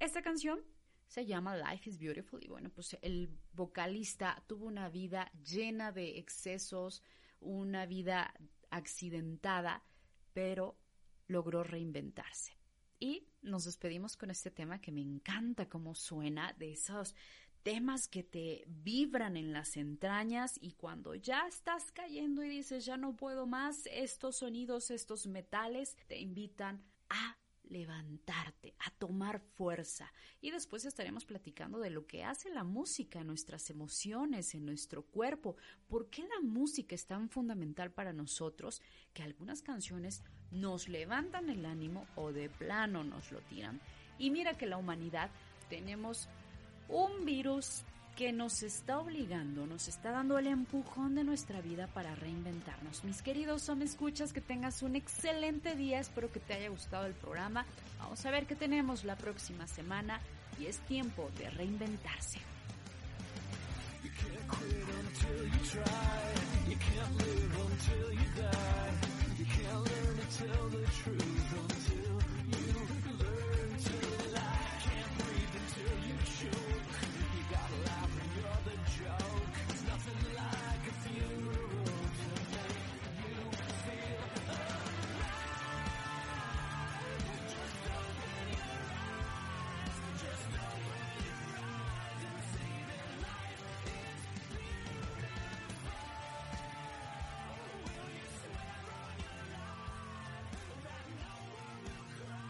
Esta 0.00 0.20
canción 0.20 0.60
se 1.06 1.26
llama 1.26 1.56
Life 1.56 1.88
is 1.88 1.98
Beautiful 1.98 2.42
y 2.42 2.48
bueno, 2.48 2.70
pues 2.70 2.98
el 3.00 3.30
vocalista 3.52 4.42
tuvo 4.46 4.66
una 4.66 4.88
vida 4.88 5.30
llena 5.44 5.92
de 5.92 6.18
excesos, 6.18 7.02
una 7.40 7.86
vida 7.86 8.34
accidentada, 8.70 9.82
pero 10.32 10.76
logró 11.28 11.62
reinventarse. 11.62 12.56
Y 12.98 13.28
nos 13.42 13.64
despedimos 13.64 14.16
con 14.16 14.30
este 14.30 14.50
tema 14.50 14.80
que 14.80 14.92
me 14.92 15.00
encanta 15.00 15.68
cómo 15.68 15.94
suena, 15.94 16.52
de 16.54 16.72
esos 16.72 17.14
temas 17.62 18.08
que 18.08 18.22
te 18.22 18.64
vibran 18.66 19.36
en 19.36 19.52
las 19.52 19.76
entrañas 19.76 20.58
y 20.60 20.72
cuando 20.72 21.14
ya 21.14 21.46
estás 21.46 21.92
cayendo 21.92 22.42
y 22.42 22.48
dices 22.48 22.84
ya 22.84 22.96
no 22.96 23.16
puedo 23.16 23.46
más, 23.46 23.86
estos 23.86 24.36
sonidos, 24.36 24.90
estos 24.90 25.26
metales 25.26 25.96
te 26.08 26.18
invitan 26.18 26.82
a 27.08 27.36
levantarte, 27.70 28.74
a 28.80 28.90
tomar 28.90 29.40
fuerza. 29.40 30.12
Y 30.40 30.50
después 30.50 30.84
estaremos 30.84 31.24
platicando 31.24 31.78
de 31.78 31.90
lo 31.90 32.06
que 32.06 32.24
hace 32.24 32.50
la 32.50 32.64
música 32.64 33.20
en 33.20 33.28
nuestras 33.28 33.70
emociones, 33.70 34.54
en 34.54 34.66
nuestro 34.66 35.02
cuerpo, 35.02 35.56
por 35.88 36.10
qué 36.10 36.22
la 36.22 36.40
música 36.42 36.94
es 36.94 37.06
tan 37.06 37.30
fundamental 37.30 37.92
para 37.92 38.12
nosotros 38.12 38.82
que 39.14 39.22
algunas 39.22 39.62
canciones 39.62 40.22
nos 40.50 40.88
levantan 40.88 41.48
el 41.48 41.64
ánimo 41.64 42.06
o 42.16 42.32
de 42.32 42.50
plano 42.50 43.04
nos 43.04 43.30
lo 43.30 43.40
tiran. 43.42 43.80
Y 44.18 44.30
mira 44.30 44.58
que 44.58 44.66
la 44.66 44.76
humanidad 44.76 45.30
tenemos 45.68 46.28
un 46.90 47.24
virus 47.24 47.84
que 48.16 48.32
nos 48.32 48.62
está 48.62 48.98
obligando, 48.98 49.66
nos 49.66 49.88
está 49.88 50.10
dando 50.10 50.38
el 50.38 50.46
empujón 50.46 51.14
de 51.14 51.24
nuestra 51.24 51.60
vida 51.62 51.86
para 51.86 52.14
reinventarnos. 52.14 53.02
Mis 53.04 53.22
queridos 53.22 53.62
son 53.62 53.80
escuchas, 53.80 54.32
que 54.32 54.42
tengas 54.42 54.82
un 54.82 54.94
excelente 54.94 55.74
día, 55.74 56.00
espero 56.00 56.30
que 56.30 56.40
te 56.40 56.54
haya 56.54 56.68
gustado 56.68 57.06
el 57.06 57.14
programa. 57.14 57.64
Vamos 57.98 58.24
a 58.26 58.30
ver 58.30 58.46
qué 58.46 58.54
tenemos 58.54 59.04
la 59.04 59.16
próxima 59.16 59.66
semana 59.66 60.20
y 60.58 60.66
es 60.66 60.78
tiempo 60.80 61.30
de 61.38 61.48
reinventarse. 61.50 62.40